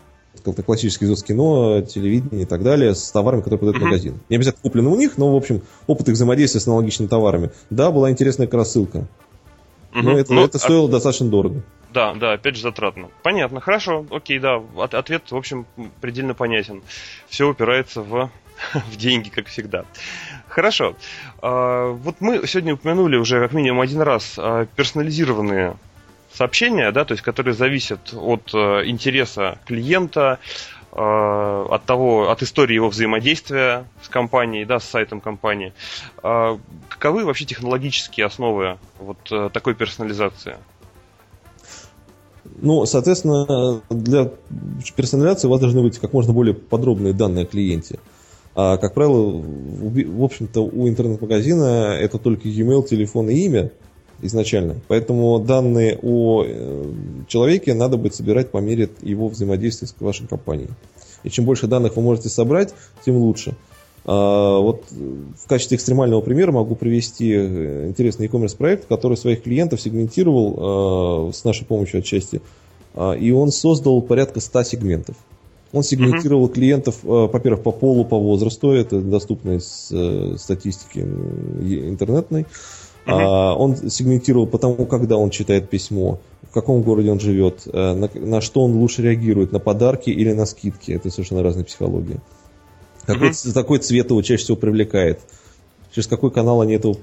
[0.44, 3.86] как-то классический звезд кино, телевидение и так далее, с товарами, которые продает mm-hmm.
[3.86, 4.20] магазин.
[4.30, 7.52] Не обязательно куплены у них, но, в общем, опыт их взаимодействия с аналогичными товарами.
[7.70, 9.00] Да, была интересная рассылка.
[9.94, 10.02] Mm-hmm.
[10.02, 10.92] Но это, ну, это стоило а...
[10.92, 11.64] достаточно дорого.
[11.94, 13.10] Да, да, опять же затратно.
[13.22, 14.62] Понятно, хорошо, окей, да.
[14.76, 15.66] От, ответ, в общем,
[16.00, 16.82] предельно понятен.
[17.28, 18.30] Все упирается в,
[18.74, 19.86] в деньги, как всегда.
[20.48, 20.96] Хорошо.
[21.42, 25.76] А, вот мы сегодня упомянули уже как минимум один раз а, персонализированные
[26.34, 30.40] сообщения, да, то есть которые зависят от э, интереса клиента,
[30.92, 35.74] э, от того, от истории его взаимодействия с компанией, да, с сайтом компании.
[36.24, 36.58] Э,
[36.90, 40.56] каковы вообще технологические основы вот такой персонализации?
[42.62, 44.32] Ну, соответственно, для
[44.96, 48.00] персонализации у вас должны быть как можно более подробные данные о клиенте.
[48.54, 53.72] А, как правило, в общем-то, у интернет-магазина это только e-mail, телефон и имя
[54.22, 54.76] изначально.
[54.88, 56.92] Поэтому данные о э,
[57.28, 60.70] человеке надо будет собирать по мере его взаимодействия с вашей компанией.
[61.24, 62.74] И чем больше данных вы можете собрать,
[63.06, 63.56] тем лучше.
[64.04, 69.82] А, вот в качестве экстремального примера могу привести э, интересный e-commerce проект, который своих клиентов
[69.82, 72.42] сегментировал а, с нашей помощью отчасти.
[72.96, 75.16] А, и он создал порядка 100 сегментов.
[75.72, 76.54] Он сегментировал uh-huh.
[76.54, 82.46] клиентов, во-первых, по полу, по возрасту, это доступно из э, статистики интернетной.
[83.06, 83.56] Uh-huh.
[83.56, 86.20] Он сегментировал по тому, когда он читает письмо,
[86.52, 90.34] в каком городе он живет, э, на, на что он лучше реагирует, на подарки или
[90.34, 90.92] на скидки.
[90.92, 92.20] Это совершенно разная психология.
[93.06, 93.54] Какой, mm-hmm.
[93.54, 95.20] какой цвет его чаще всего привлекает?
[95.92, 96.96] Через какой канал они этого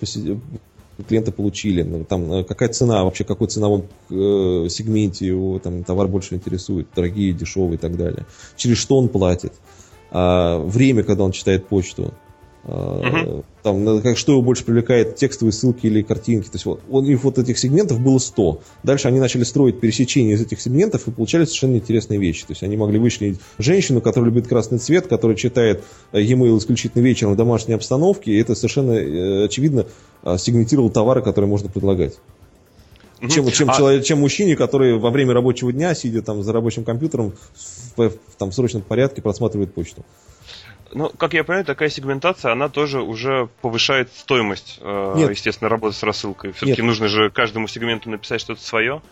[1.09, 1.83] клиента получили?
[1.83, 6.89] Ну, там, э, какая цена, вообще какой ценовом э, сегменте его там, товар больше интересует?
[6.95, 8.27] Дорогие, дешевые и так далее.
[8.57, 9.53] Через что он платит?
[10.11, 12.13] А, время, когда он читает почту.
[13.63, 16.47] Там, как, что его больше привлекает, текстовые ссылки или картинки.
[16.47, 18.61] То есть вот, у них вот этих сегментов было 100.
[18.83, 22.43] Дальше они начали строить пересечение из этих сегментов и получали совершенно интересные вещи.
[22.43, 27.03] То есть они могли вычленить женщину, которая любит красный цвет, которая читает э, e-mail исключительно
[27.03, 29.87] вечером в домашней обстановке, и это совершенно э, очевидно
[30.23, 32.15] а, сегментировал товары, которые можно предлагать.
[33.29, 33.77] Чем, чем, а...
[33.77, 37.33] человек, чем мужчине, который во время рабочего дня, сидя там за рабочим компьютером,
[37.97, 40.05] в, в, там, в срочном порядке просматривает почту.
[40.93, 45.31] Ну, как я понимаю, такая сегментация, она тоже уже повышает стоимость, э, Нет.
[45.31, 46.53] естественно, работы с рассылкой.
[46.53, 49.03] Все-таки нужно же каждому сегменту написать что-то свое?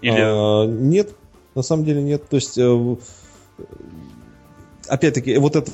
[0.00, 0.20] Или...
[0.20, 1.10] А, нет,
[1.54, 2.28] на самом деле нет.
[2.28, 2.96] То есть, э,
[4.86, 5.72] опять-таки, вот это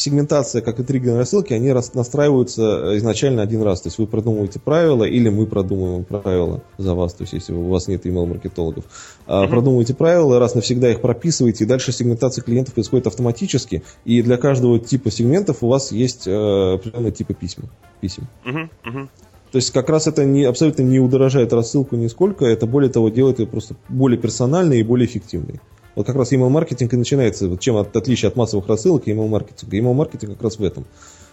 [0.00, 3.82] сегментация, как и триггерные рассылки, они настраиваются изначально один раз.
[3.82, 7.68] То есть вы продумываете правила, или мы продумываем правила за вас, то есть если у
[7.68, 8.84] вас нет email-маркетологов.
[9.26, 9.48] Mm-hmm.
[9.48, 14.78] Продумываете правила, раз навсегда их прописываете, и дальше сегментация клиентов происходит автоматически, и для каждого
[14.78, 17.64] типа сегментов у вас есть э, определенные типы письма,
[18.00, 18.26] писем.
[18.44, 18.68] Mm-hmm.
[18.84, 19.08] Mm-hmm.
[19.52, 23.40] То есть как раз это не, абсолютно не удорожает рассылку нисколько, это более того делает
[23.40, 25.60] ее просто более персональной и более эффективной.
[26.00, 29.76] Вот как раз email-маркетинг и начинается, вот чем от, отличие от массовых рассылок и email-маркетинга.
[29.76, 30.86] Email-маркетинг как раз в этом.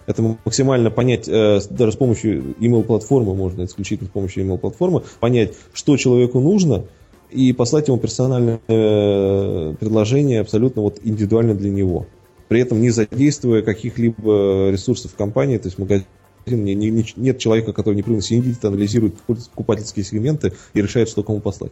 [0.07, 5.95] Это максимально понять, э, даже с помощью email-платформы, можно исключительно с помощью email-платформы, понять, что
[5.95, 6.83] человеку нужно,
[7.31, 12.05] и послать ему персональное э, предложение абсолютно вот индивидуально для него.
[12.49, 16.05] При этом не задействуя каких-либо ресурсов компании, то есть магазин
[16.45, 21.71] не, не, нет человека, который непрерывно сидит, анализирует покупательские сегменты и решает, что кому послать.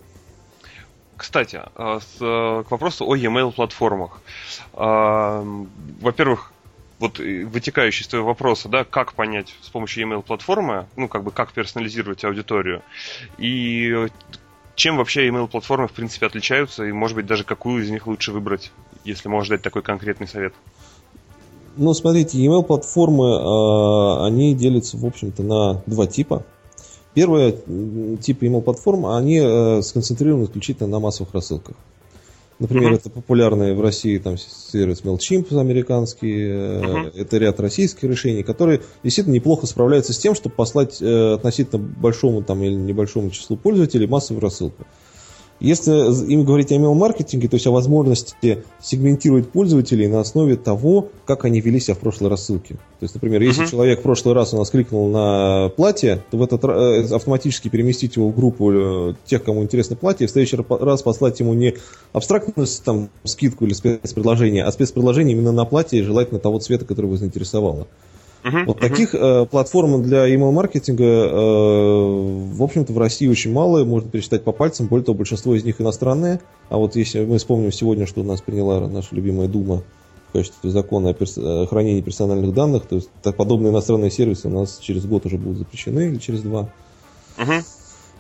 [1.18, 4.22] Кстати, э, с, э, к вопросу о e-mail платформах.
[4.74, 5.44] Э,
[6.02, 6.52] во-первых,
[7.00, 11.32] вот вытекающий из твоего вопроса, да, как понять с помощью email платформы, ну, как бы
[11.32, 12.82] как персонализировать аудиторию,
[13.38, 14.08] и
[14.76, 18.32] чем вообще email платформы в принципе отличаются, и может быть даже какую из них лучше
[18.32, 18.72] выбрать,
[19.04, 20.54] если можно дать такой конкретный совет.
[21.78, 26.46] Ну, смотрите, email платформы, они делятся, в общем-то, на два типа.
[27.16, 27.54] Первые
[28.22, 31.76] типы email-платформ, они э, сконцентрированы исключительно на массовых рассылках.
[32.60, 32.96] Например, uh-huh.
[32.98, 37.12] это популярный в России там, сервис MailChimp американский, uh-huh.
[37.16, 42.44] это ряд российских решений, которые действительно неплохо справляются с тем, чтобы послать э, относительно большому
[42.44, 44.86] там, или небольшому числу пользователей массовую рассылку.
[45.62, 45.92] Если
[46.32, 51.62] им говорить о email-маркетинге, то есть о возможности сегментировать пользователей на основе того, как они
[51.62, 52.76] вели себя в прошлой рассылке.
[53.00, 53.72] То есть, например, если uh-huh.
[53.72, 57.70] человек в прошлый раз у нас кликнул на платье, то в этот раз э, автоматически
[57.70, 61.54] переместить его в группу э, тех, кому интересно платье, и в следующий раз послать ему
[61.54, 61.76] не
[62.12, 67.16] абстрактную там, скидку или спецпредложение, а спецпредложение именно на платье, желательно того цвета, который его
[67.16, 67.88] заинтересовало.
[68.46, 68.80] Uh-huh, вот uh-huh.
[68.80, 74.52] таких э, платформ для email-маркетинга, э, в общем-то, в России очень мало, можно пересчитать по
[74.52, 76.40] пальцам, более того, большинство из них иностранные.
[76.70, 79.82] А вот если мы вспомним сегодня, что у нас приняла наша любимая Дума
[80.30, 84.48] в качестве закона о перс- э, хранении персональных данных, то есть так, подобные иностранные сервисы
[84.48, 86.70] у нас через год уже будут запрещены или через два.
[87.40, 87.64] Uh-huh.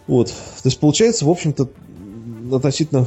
[0.07, 0.29] Вот.
[0.29, 1.69] То есть получается, в общем-то,
[2.51, 3.05] относительно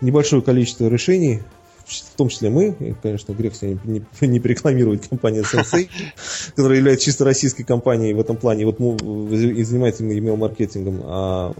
[0.00, 1.42] небольшое количество решений
[1.86, 5.88] в том числе мы, и, конечно, грех себя не, не, не порекламировать компанию Sensei,
[6.56, 11.54] которая является чисто российской компанией в этом плане, вот мы и занимается именно email-маркетингом, а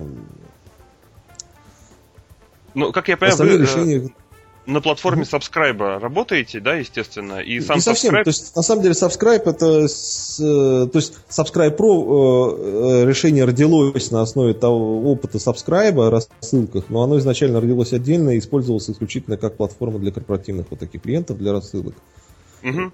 [2.74, 4.11] ну, как я понимаю, вы, э, решения
[4.67, 8.14] на платформе Subscribe работаете, да, естественно, и сам не совсем.
[8.14, 8.25] Subscribe...
[8.25, 13.09] То есть, на самом деле, Subscribe это, с, э, то есть, Subscribe Pro э, э,
[13.09, 18.39] решение родилось на основе того опыта Subscribe о рассылках, но оно изначально родилось отдельно и
[18.39, 21.95] использовалось исключительно как платформа для корпоративных вот таких клиентов для рассылок.
[22.62, 22.93] Угу.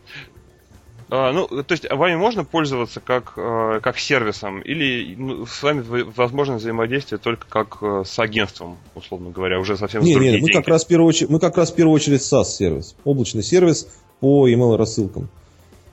[1.15, 5.85] А, ну, то есть вами можно пользоваться как, э, как сервисом, или ну, с вами
[6.17, 10.49] возможно взаимодействие только как э, с агентством, условно говоря, уже совсем не, с не, мы
[10.49, 13.89] как раз в первую очередь, мы как раз в первую очередь SaaS-сервис, облачный сервис
[14.21, 15.29] по email рассылкам.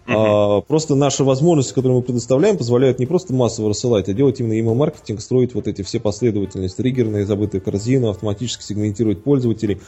[0.07, 0.59] Uh-huh.
[0.59, 4.53] А, просто наши возможности, которые мы предоставляем, позволяют не просто массово рассылать, а делать именно
[4.53, 9.81] email-маркетинг, строить вот эти все последовательности, триггерные, забытые корзины, автоматически сегментировать пользователей.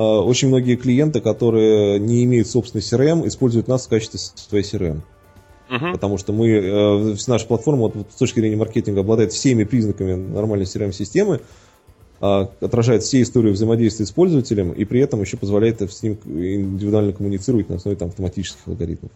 [0.00, 5.00] Очень многие клиенты, которые не имеют собственной CRM, используют нас в качестве своей CRM.
[5.68, 5.92] Uh-huh.
[5.92, 10.64] Потому что мы, э, наша платформа вот, с точки зрения маркетинга обладает всеми признаками нормальной
[10.64, 11.40] CRM-системы,
[12.20, 17.12] э, отражает все истории взаимодействия с пользователем и при этом еще позволяет с ним индивидуально
[17.12, 19.10] коммуницировать на основе там, автоматических алгоритмов.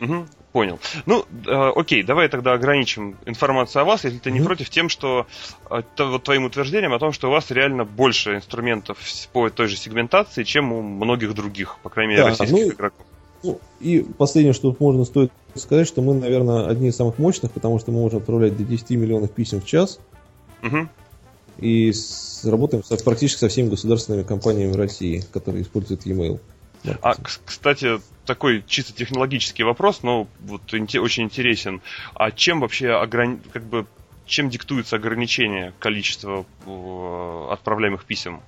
[0.00, 0.78] Угу, понял.
[1.06, 4.48] Ну, э, окей, давай тогда ограничим информацию о вас, если ты не угу.
[4.48, 5.26] против тем, что
[5.70, 8.98] э, то, вот твоим утверждением о том, что у вас реально больше инструментов
[9.32, 13.06] по той же сегментации, чем у многих других, по крайней мере, да, российских ну, игроков.
[13.42, 17.78] Ну, и последнее, что можно стоит сказать, что мы, наверное, одни из самых мощных, потому
[17.78, 20.00] что мы можем отправлять до 10 миллионов писем в час.
[20.62, 20.88] Угу.
[21.58, 26.40] И с, работаем со, практически со всеми государственными компаниями России, которые используют e-mail.
[27.02, 31.80] А, кстати, такой чисто технологический вопрос, но вот очень интересен.
[32.14, 33.40] А чем вообще ограни...
[33.52, 33.86] как бы
[34.26, 38.40] чем диктуется ограничение количества э, отправляемых писем?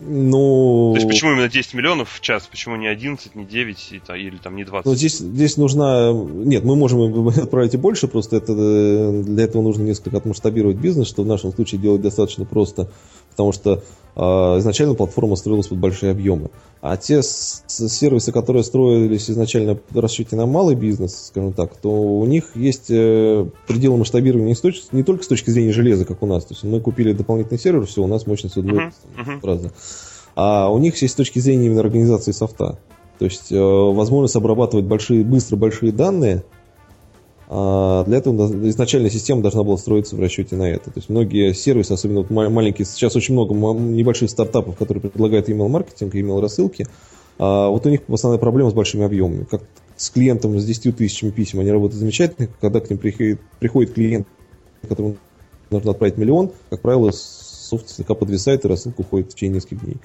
[0.00, 0.92] Ну...
[0.94, 2.46] То есть почему именно 10 миллионов в час?
[2.46, 4.86] Почему не 11, не 9 или там не 20?
[4.86, 6.12] Ну, здесь, здесь нужна...
[6.12, 11.08] Нет, мы можем отправить и больше, просто это, э, для этого нужно несколько отмасштабировать бизнес,
[11.08, 12.90] что в нашем случае делать достаточно просто,
[13.38, 13.84] потому что
[14.16, 16.50] э, изначально платформа строилась под большие объемы.
[16.80, 22.26] А те сервисы, которые строились изначально в расчете на малый бизнес, скажем так, то у
[22.26, 24.56] них есть э, пределы масштабирования
[24.90, 26.46] не только с точки зрения железа, как у нас.
[26.46, 29.40] То есть мы купили дополнительный сервер, все, у нас мощность удвоилась uh-huh.
[29.40, 29.72] uh-huh.
[30.34, 32.76] А у них есть с точки зрения именно организации софта.
[33.20, 36.42] То есть э, возможность обрабатывать большие, быстро большие данные–
[37.50, 40.90] а для этого изначально система должна была строиться в расчете на это.
[40.90, 46.14] То есть многие сервисы, особенно вот маленькие, сейчас очень много небольших стартапов, которые предлагают email-маркетинг
[46.14, 46.86] email-рассылки,
[47.38, 49.44] а вот у них основная проблема с большими объемами.
[49.44, 49.62] Как
[49.96, 54.26] с клиентом с 10 тысячами писем они работают замечательно, когда к ним приходит, приходит клиент,
[54.86, 55.16] которому
[55.70, 59.96] нужно отправить миллион, как правило, софт слегка подвисает и рассылка уходит в течение нескольких дней.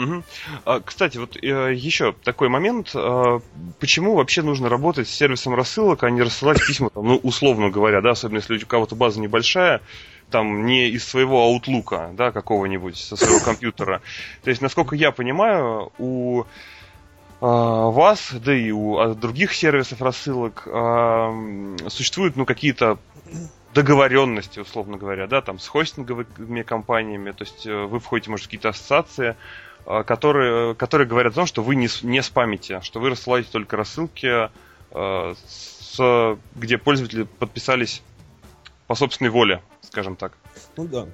[0.00, 0.22] Угу.
[0.64, 2.92] А, кстати, вот э, еще такой момент.
[2.94, 3.40] Э,
[3.78, 8.00] почему вообще нужно работать с сервисом рассылок, а не рассылать письма, там, ну, условно говоря,
[8.00, 9.82] да, особенно если у кого-то база небольшая,
[10.30, 14.00] там не из своего аутлука, да, какого-нибудь, со своего компьютера.
[14.42, 16.44] То есть, насколько я понимаю, у
[17.42, 20.66] а, вас, да и у а, других сервисов рассылок
[21.90, 22.98] существуют, ну, какие-то
[23.74, 28.48] договоренности, условно говоря, да, там с хостинговыми компаниями, то есть э, вы входите, может, в
[28.48, 29.36] какие-то ассоциации,
[29.84, 34.50] которые, которые говорят о том, что вы не, не спамите, что вы рассылаете только рассылки,
[34.90, 38.02] э, с, где пользователи подписались
[38.86, 40.32] по собственной воле, скажем так.
[40.76, 41.06] Ну да,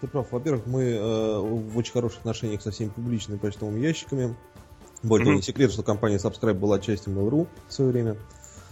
[0.00, 0.30] ты прав.
[0.30, 4.36] Во-первых, мы э, в очень хороших отношениях со всеми публичными почтовыми ящиками.
[5.02, 5.36] Более mm-hmm.
[5.36, 8.16] не секрет, что компания Subscribe была частью Mail.ru в свое время.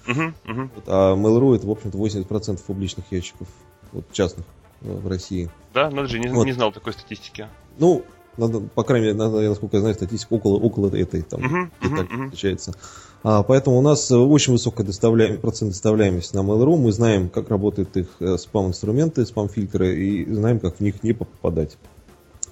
[0.06, 0.70] Uh-huh, uh-huh.
[0.74, 3.48] Вот, а Mail.ru это, в общем-то, 80% публичных ящиков,
[3.92, 4.44] вот, частных
[4.82, 5.50] э, в России.
[5.72, 6.44] Да, надо же, не, вот.
[6.44, 7.48] не знал такой статистики.
[7.78, 8.04] Ну,
[8.36, 12.26] надо, по крайней мере, надо, насколько я знаю, статистика около, около этой там uh-huh, uh-huh,
[12.26, 12.74] отличается.
[13.22, 16.76] А, поэтому у нас очень высокая доставляем, процент доставляемости на Mail.ru.
[16.76, 21.78] Мы знаем, как работают их э, спам-инструменты, спам-фильтры, и знаем, как в них не попадать.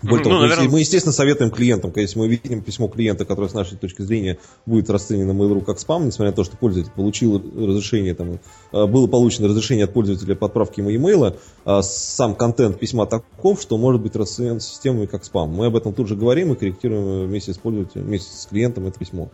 [0.02, 0.68] Более того, ну, наверное...
[0.68, 4.90] мы, естественно, советуем клиентам, если мы видим письмо клиента, которое с нашей точки зрения будет
[4.90, 8.40] расценено Mail.ru как спам, несмотря на то, что пользователь получил разрешение, там,
[8.72, 13.62] э, было получено разрешение от пользователя по отправке ему имейла, а сам контент письма таков,
[13.62, 15.50] что может быть расценен системой как спам.
[15.50, 18.98] Мы об этом тут же говорим и корректируем вместе с пользователем, вместе с клиентом это
[18.98, 19.30] письмо.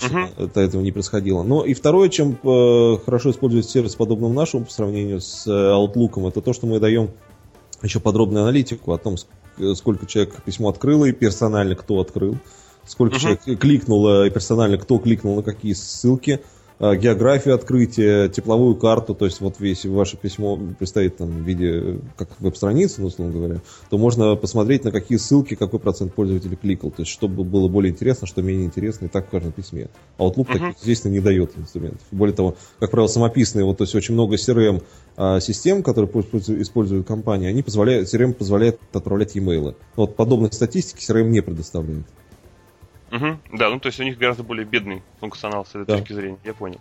[0.00, 0.46] Uh-huh.
[0.46, 1.42] Это этого не происходило.
[1.42, 6.26] Но и второе, чем э, хорошо использовать сервис подобным нашему по сравнению с э, Outlook,
[6.26, 7.10] это то, что мы даем
[7.82, 9.16] еще подробную аналитику о том,
[9.74, 12.36] сколько человек письмо открыло и персонально кто открыл,
[12.86, 13.20] сколько uh-huh.
[13.20, 19.26] человек кликнуло и персонально кто кликнул на какие ссылки, э, географию открытия, тепловую карту, то
[19.26, 23.60] есть вот весь ваше письмо представить там в виде как веб-страницы, ну, условно говоря,
[23.90, 27.92] то можно посмотреть, на какие ссылки какой процент пользователей кликал, то есть чтобы было более
[27.92, 29.88] интересно, что менее интересно, и так в каждом письме.
[30.16, 30.52] А Outlook uh-huh.
[30.52, 32.00] таких, естественно, не дает инструментов.
[32.12, 34.82] Более того, как правило, самописные, вот, то есть очень много CRM
[35.18, 39.74] а, систем, которые используют компании, они позволяют, CRM позволяет отправлять e-mail.
[39.96, 42.06] Вот подобной статистики CRM не предоставляет.
[43.12, 45.98] Угу, да, ну то есть у них гораздо более бедный функционал с этой да.
[45.98, 46.80] точки зрения, я понял.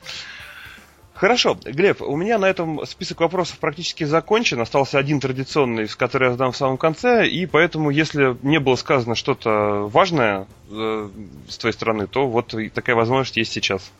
[1.19, 4.61] Хорошо, Глеб, у меня на этом список вопросов практически закончен.
[4.61, 9.15] Остался один традиционный, который я задам в самом конце, и поэтому, если не было сказано
[9.15, 11.09] что-то важное э,
[11.49, 13.91] с твоей стороны, то вот такая возможность есть сейчас.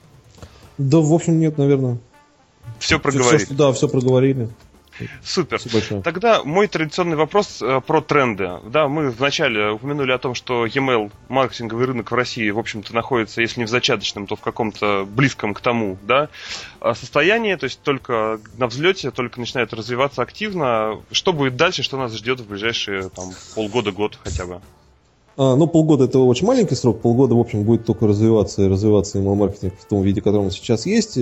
[0.78, 1.98] Да, в общем, нет, наверное.
[2.80, 3.44] Все проговорили.
[3.44, 4.48] Все, да, все проговорили.
[5.24, 5.62] Супер.
[6.04, 8.50] Тогда мой традиционный вопрос э, про тренды.
[8.66, 13.42] Да, мы вначале упомянули о том, что e-mail маркетинговый рынок в России, в общем-то, находится,
[13.42, 16.30] если не в зачаточном, то в каком-то близком к тому, да,
[16.80, 21.00] а состоянии, то есть только на взлете, только начинает развиваться активно.
[21.12, 24.62] Что будет дальше, что нас ждет в ближайшие там полгода-год хотя бы?
[25.38, 27.02] А, ну, полгода это очень маленький срок.
[27.02, 30.52] Полгода, в общем, будет только развиваться и развиваться email-маркетинг в том виде, в котором он
[30.52, 31.18] сейчас есть.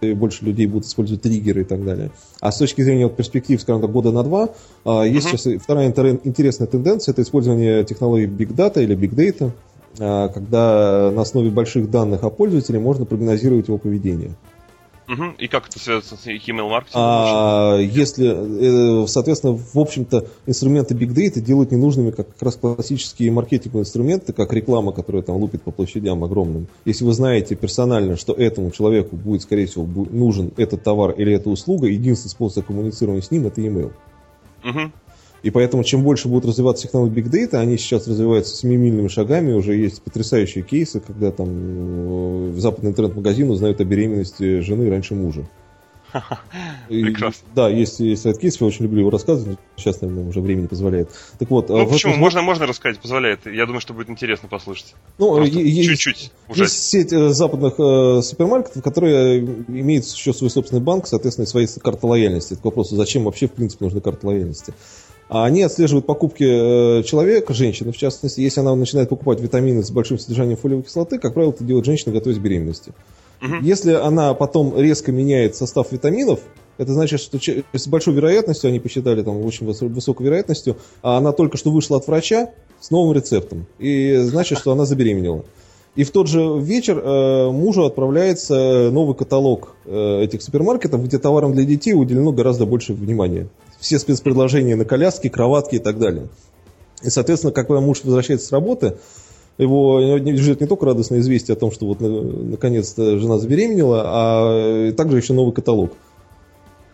[0.00, 2.10] Больше людей будут использовать триггеры и так далее.
[2.40, 4.50] А с точки зрения вот, перспектив, скажем так, года на два,
[4.84, 5.38] а, есть uh-huh.
[5.38, 5.88] сейчас вторая
[6.24, 9.52] интересная тенденция, это использование технологий Big Data или Big Data,
[9.98, 14.32] а, когда на основе больших данных о пользователе можно прогнозировать его поведение.
[15.06, 15.34] Угу.
[15.38, 17.02] И как это связано с email маркетингом?
[17.02, 23.30] А, если, э, соответственно, в общем-то, инструменты Big Data делают ненужными как, как раз классические
[23.30, 26.68] маркетинговые инструменты, как реклама, которая там лупит по площадям огромным.
[26.86, 31.50] Если вы знаете персонально, что этому человеку будет, скорее всего, нужен этот товар или эта
[31.50, 33.92] услуга, единственный способ коммуницирования с ним это email.
[34.64, 34.92] Угу.
[35.44, 39.76] И поэтому, чем больше будут развиваться технологии Big Data, они сейчас развиваются семимильными шагами, уже
[39.76, 45.46] есть потрясающие кейсы, когда там э, в западный интернет-магазин узнают о беременности жены раньше мужа.
[46.88, 47.46] Прекрасно.
[47.54, 51.10] да, есть, есть этот кейс, я очень люблю его рассказывать, сейчас, наверное, уже времени позволяет.
[51.38, 52.12] Так вот, ну, почему?
[52.12, 52.20] Этом...
[52.20, 53.44] Можно, можно рассказать, позволяет.
[53.44, 54.94] Я думаю, что будет интересно послушать.
[55.18, 56.32] Ну, есть, чуть-чуть.
[56.54, 62.06] Есть сеть э, западных э, супермаркетов, которые имеют еще свой собственный банк, соответственно, свои карты
[62.06, 62.54] лояльности.
[62.54, 64.72] Это к вопросу, зачем вообще, в принципе, нужны карты лояльности.
[65.34, 69.90] А они отслеживают покупки э, человека, женщины, в частности, если она начинает покупать витамины с
[69.90, 72.92] большим содержанием фолиевой кислоты, как правило, это делает женщина, готовясь к беременности.
[73.42, 73.54] Угу.
[73.62, 76.38] Если она потом резко меняет состав витаминов,
[76.78, 77.40] это значит, что
[77.72, 82.06] с большой вероятностью, они посчитали там очень высокой вероятностью, а она только что вышла от
[82.06, 83.66] врача с новым рецептом.
[83.80, 85.44] И значит, что она забеременела.
[85.96, 91.54] И в тот же вечер э, мужу отправляется новый каталог э, этих супермаркетов, где товарам
[91.54, 93.48] для детей уделено гораздо больше внимания
[93.84, 96.28] все спецпредложения на коляски, кроватки и так далее.
[97.02, 98.96] И, соответственно, когда муж возвращается с работы,
[99.58, 105.18] его ждет не только радостное известие о том, что вот наконец-то жена забеременела, а также
[105.18, 105.92] еще новый каталог.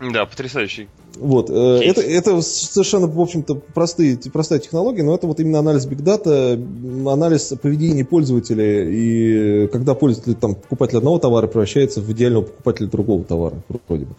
[0.01, 0.89] Да, потрясающий.
[1.15, 1.49] Вот.
[1.49, 6.53] Э, это, это совершенно, в общем-то, простые, простая технология, но это вот именно анализ Data,
[7.07, 13.23] анализ поведения пользователя, и когда пользователь, там, покупатель одного товара превращается в идеального покупателя другого
[13.23, 14.15] товара, вроде бы.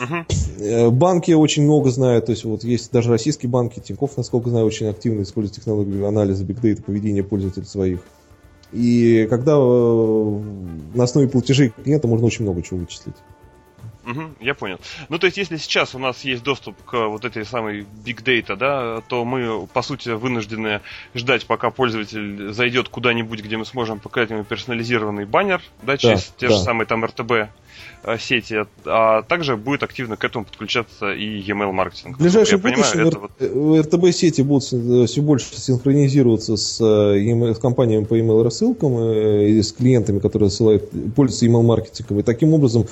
[0.00, 0.90] Угу.
[0.90, 4.88] Банки очень много знают, то есть вот есть даже российские банки, Тинькофф, насколько знаю, очень
[4.88, 8.00] активно используют технологию анализа Data поведения пользователей своих.
[8.72, 10.42] И когда э,
[10.94, 13.14] на основе платежей клиента можно очень много чего вычислить.
[14.06, 14.78] Угу, я понял.
[15.08, 18.54] Ну, то есть, если сейчас у нас есть доступ к вот этой самой big data,
[18.56, 20.80] да, то мы, по сути, вынуждены
[21.14, 26.34] ждать, пока пользователь зайдет куда-нибудь, где мы сможем показать ему персонализированный баннер, да, через да,
[26.38, 26.54] те да.
[26.54, 27.50] же самые там РТБ
[28.18, 32.16] сети, а также будет активно к этому подключаться и e-mail маркетинг.
[32.16, 33.86] В ближайшем будущем вот...
[33.86, 39.62] РТБ сети будут все больше синхронизироваться с, e с компаниями по email рассылкам э, и
[39.62, 42.20] с клиентами, которые ссылают, пользуются email маркетингом.
[42.20, 42.86] И таким образом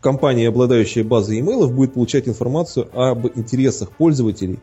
[0.00, 4.60] компания, обладающая базой имейлов, будет получать информацию об интересах пользователей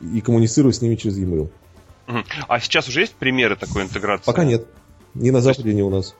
[0.00, 1.50] и коммуницировать с ними через e-mail.
[2.48, 4.24] А сейчас уже есть примеры такой интеграции?
[4.24, 4.66] Пока нет.
[5.14, 6.14] Ни на Западе, ни у нас.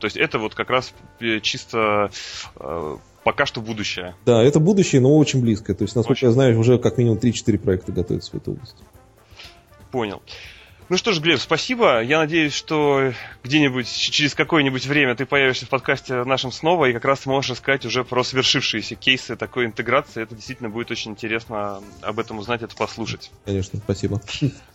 [0.00, 2.10] То есть это вот как раз э, чисто
[2.56, 4.14] э, пока что будущее.
[4.26, 5.74] Да, это будущее, но очень близкое.
[5.74, 6.28] То есть, насколько очень.
[6.28, 8.82] я знаю, уже как минимум 3-4 проекта готовятся в этой области.
[9.90, 10.22] Понял.
[10.88, 12.02] Ну что ж, Глеб, спасибо.
[12.02, 13.12] Я надеюсь, что
[13.44, 17.84] где-нибудь через какое-нибудь время ты появишься в подкасте нашем снова и как раз сможешь рассказать
[17.84, 20.22] уже про свершившиеся кейсы такой интеграции.
[20.22, 23.30] Это действительно будет очень интересно об этом узнать, это послушать.
[23.44, 24.22] Конечно, спасибо.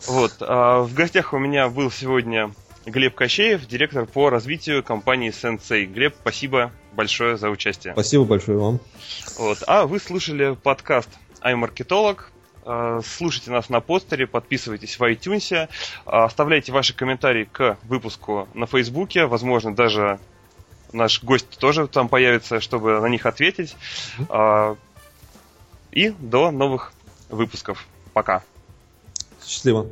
[0.06, 0.36] Вот.
[0.40, 2.52] А в гостях у меня был сегодня
[2.86, 5.86] Глеб Кощеев, директор по развитию компании Sensei.
[5.86, 7.94] Глеб, спасибо большое за участие.
[7.94, 8.80] Спасибо большое вам.
[9.38, 9.58] Вот.
[9.66, 11.08] А вы слушали подкаст
[11.40, 12.18] iMarketolog.
[12.66, 15.68] А, слушайте нас на постере, подписывайтесь в iTunes,
[16.06, 20.18] а, оставляйте ваши комментарии к выпуску на Фейсбуке, возможно, даже
[20.92, 23.76] наш гость тоже там появится, чтобы на них ответить.
[24.28, 24.76] А,
[25.90, 26.92] и до новых
[27.28, 27.86] выпусков.
[28.12, 28.42] Пока.
[29.44, 29.88] Счастливо.